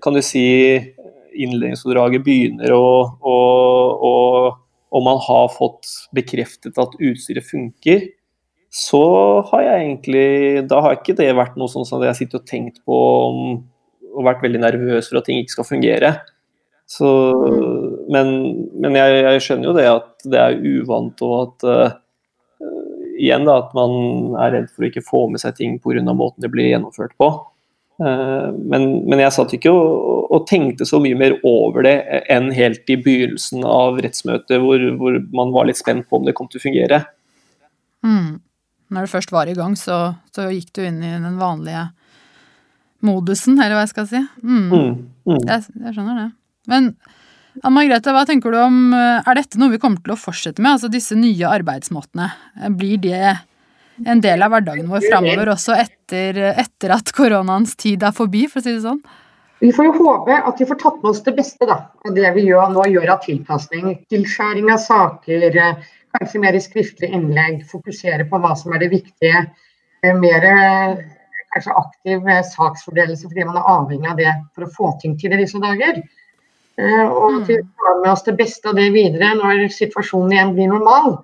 [0.00, 0.46] kan du si
[1.34, 4.56] innledningsforedraget begynner og, og, og,
[4.90, 8.08] og man har fått bekreftet at utstyret funker,
[8.70, 9.02] så
[9.50, 10.26] har jeg egentlig
[10.70, 12.98] Da har ikke det vært noe sånn som jeg sitter og tenkt på
[14.10, 16.12] og vært veldig nervøs for at ting ikke skal fungere.
[16.90, 17.08] Så,
[18.10, 18.32] men,
[18.82, 22.72] men jeg, jeg, skjønner jo det at det er uvant, og at uh,
[23.20, 26.02] igjen da, at man er redd for å ikke få med seg ting pga.
[26.10, 27.30] måten det blir gjennomført på.
[28.00, 31.96] Uh, men, men, jeg satt ikke og, og, tenkte så mye mer over det
[32.32, 36.32] enn helt i begynnelsen av rettsmøtet, hvor, hvor man var litt spent på om det
[36.38, 37.02] kom til å fungere.
[38.06, 38.40] Mm
[38.90, 40.00] når det først var i gang, så,
[40.34, 41.86] så, gikk du inn i den vanlige
[43.06, 44.22] modusen, eller hva jeg skal si.
[44.42, 44.66] Mm.
[44.66, 44.94] Mm,
[45.30, 45.42] mm.
[45.46, 46.28] Jeg, jeg, skjønner det.
[46.70, 46.90] Men
[47.60, 50.76] Anne Margrethe, hva tenker du om Er dette noe vi kommer til å fortsette med?
[50.76, 52.28] Altså disse nye arbeidsmåtene.
[52.78, 53.32] Blir det
[54.06, 58.60] en del av hverdagen vår framover også etter, etter, at koronaens tid er forbi, for
[58.60, 59.00] å si det sånn?
[59.60, 62.30] Vi får jo håpe at vi får tatt med oss det beste da, av det
[62.36, 63.90] vi gjør, nå gjør av tilpasning.
[64.12, 65.58] Tilskjæring av saker,
[66.16, 69.44] kanskje mer i skriftlige innlegg, fokusere på hva som er det viktige.
[70.00, 71.02] Eh, mer eh,
[71.52, 75.34] kanskje aktiv eh, saksfordelelse fordi man er avhengig av det for å få ting til
[75.36, 76.00] i disse dager.
[76.80, 77.66] Og vi mm.
[77.76, 81.18] tar med oss det beste av det videre når situasjonen igjen blir normal.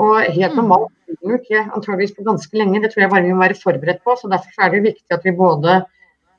[0.00, 0.70] Og helt mm.
[1.08, 4.16] Jo ikke antageligvis på ganske lenge, det tror jeg bare vi må være forberedt på.
[4.16, 5.80] så Derfor er det viktig at vi både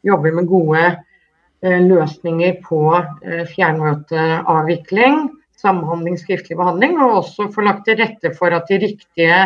[0.05, 0.83] jobber med gode
[1.61, 2.81] løsninger på
[3.51, 5.17] fjernmøteavvikling,
[5.59, 9.41] samhandling, skriftlig behandling, og også få lagt til rette for at de riktige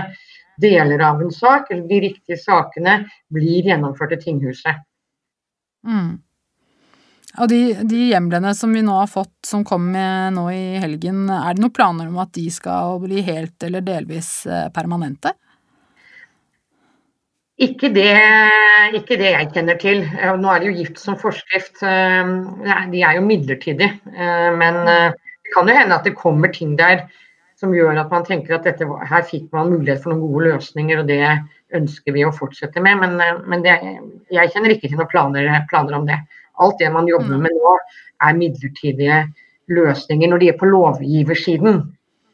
[0.62, 3.00] deler av en sak, eller de riktige sakene,
[3.34, 4.84] blir gjennomført i tinghuset.
[5.88, 6.20] Mm.
[7.42, 7.60] Og de,
[7.90, 11.64] de, hjemlene som vi nå har fått, som kom med nå i helgen, er det
[11.64, 15.34] noen planer om at de skal bli helt eller delvis eh, permanente?
[17.64, 18.12] Ikke det,
[19.00, 20.04] ikke det jeg kjenner til.
[20.42, 21.82] Nå er det jo gift som forskrift.
[21.82, 22.32] Eh,
[22.94, 23.98] de er jo midlertidige.
[24.60, 27.06] Men det kan jo hende at det kommer ting der
[27.64, 31.00] som gjør at man tenker at dette, her fikk man mulighet for noen gode løsninger,
[31.00, 31.22] og det
[31.78, 33.00] ønsker vi å fortsette med.
[33.00, 33.78] Men, eh, men det,
[34.34, 36.20] jeg kjenner ikke til noen planer, planer, om det.
[36.62, 37.46] Alt det man jobber mm.
[37.46, 37.76] med nå,
[38.24, 39.20] er midlertidige
[39.74, 41.82] løsninger når de er på lovgiversiden.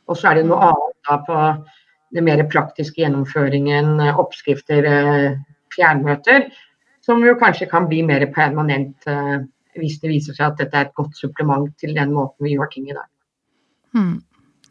[0.09, 1.37] Og så er det noe annet da på
[2.15, 5.37] den mer praktiske gjennomføringen, oppskrifter, eh,
[5.75, 6.49] fjernmøter,
[7.05, 9.37] som jo kanskje kan bli mer permanent eh,
[9.77, 12.71] hvis det viser seg at dette er et godt supplement til den måten vi gjør
[12.73, 13.07] ting i dag.
[13.95, 14.17] Hmm.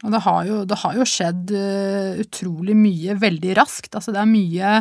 [0.05, 3.96] Og det har, jo, det har jo skjedd uh, utrolig mye veldig raskt.
[3.99, 4.74] Altså det er mye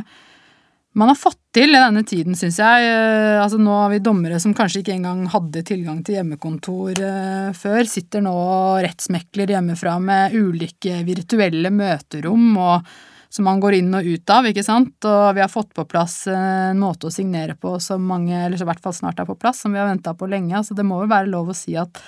[0.97, 2.87] man har fått til i denne tiden, syns jeg.
[2.89, 7.51] Uh, altså nå har vi dommere som kanskje ikke engang hadde tilgang til hjemmekontor uh,
[7.57, 7.83] før.
[7.89, 12.89] Sitter nå og rettsmekler hjemmefra med ulike virtuelle møterom og
[13.29, 14.95] som man går inn og ut av, ikke sant.
[15.05, 18.67] Og vi har fått på plass en måte å signere på som mange, eller i
[18.69, 20.55] hvert fall snart er på plass, som vi har venta på lenge.
[20.57, 21.99] Altså det må jo være lov å si at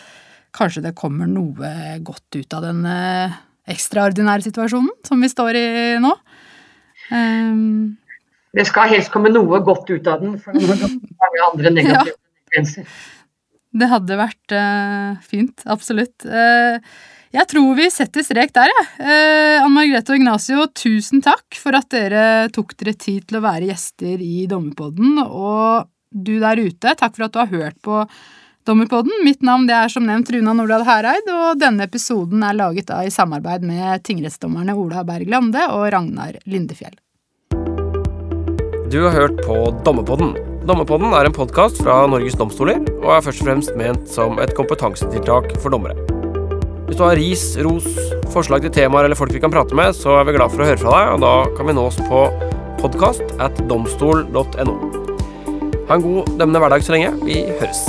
[0.56, 2.88] kanskje det kommer noe godt ut av den
[3.70, 5.68] ekstraordinære situasjonen som vi står i
[6.02, 6.16] nå.
[7.10, 8.00] Um,
[8.56, 12.90] det skal helst komme noe godt ut av den, for mange andre negative konsekvenser.
[12.90, 13.16] Ja,
[13.80, 16.26] det hadde vært uh, fint, absolutt.
[16.26, 16.82] Uh,
[17.30, 18.86] Jeg tror vi setter strek der, jeg.
[19.06, 23.44] Eh, Anne Margrethe og Ignacio, tusen takk for at dere tok dere tid til å
[23.44, 25.20] være gjester i Dommerpodden.
[25.28, 28.02] Og du der ute, takk for at du har hørt på
[28.66, 29.14] Dommerpodden.
[29.28, 33.04] Mitt navn det er som nevnt Runa Nordahl Hereid, og denne episoden er laget da
[33.06, 36.98] i samarbeid med tingrettsdommerne Ola Berg Lande og Ragnar Lindefjell.
[38.90, 40.32] Du har hørt på Dommepodden.
[40.66, 44.56] Dommepodden er en podkast fra Norges domstoler og er først og fremst ment som et
[44.58, 45.94] kompetansetiltak for dommere.
[46.88, 47.86] Hvis du har ris, ros,
[48.34, 50.72] forslag til temaer eller folk vi kan prate med, så er vi glad for å
[50.72, 52.26] høre fra deg, og da kan vi nås på
[52.82, 54.78] podkast at domstol.no.
[55.86, 57.14] Ha en god dømmende hverdag så lenge.
[57.30, 57.86] Vi høres.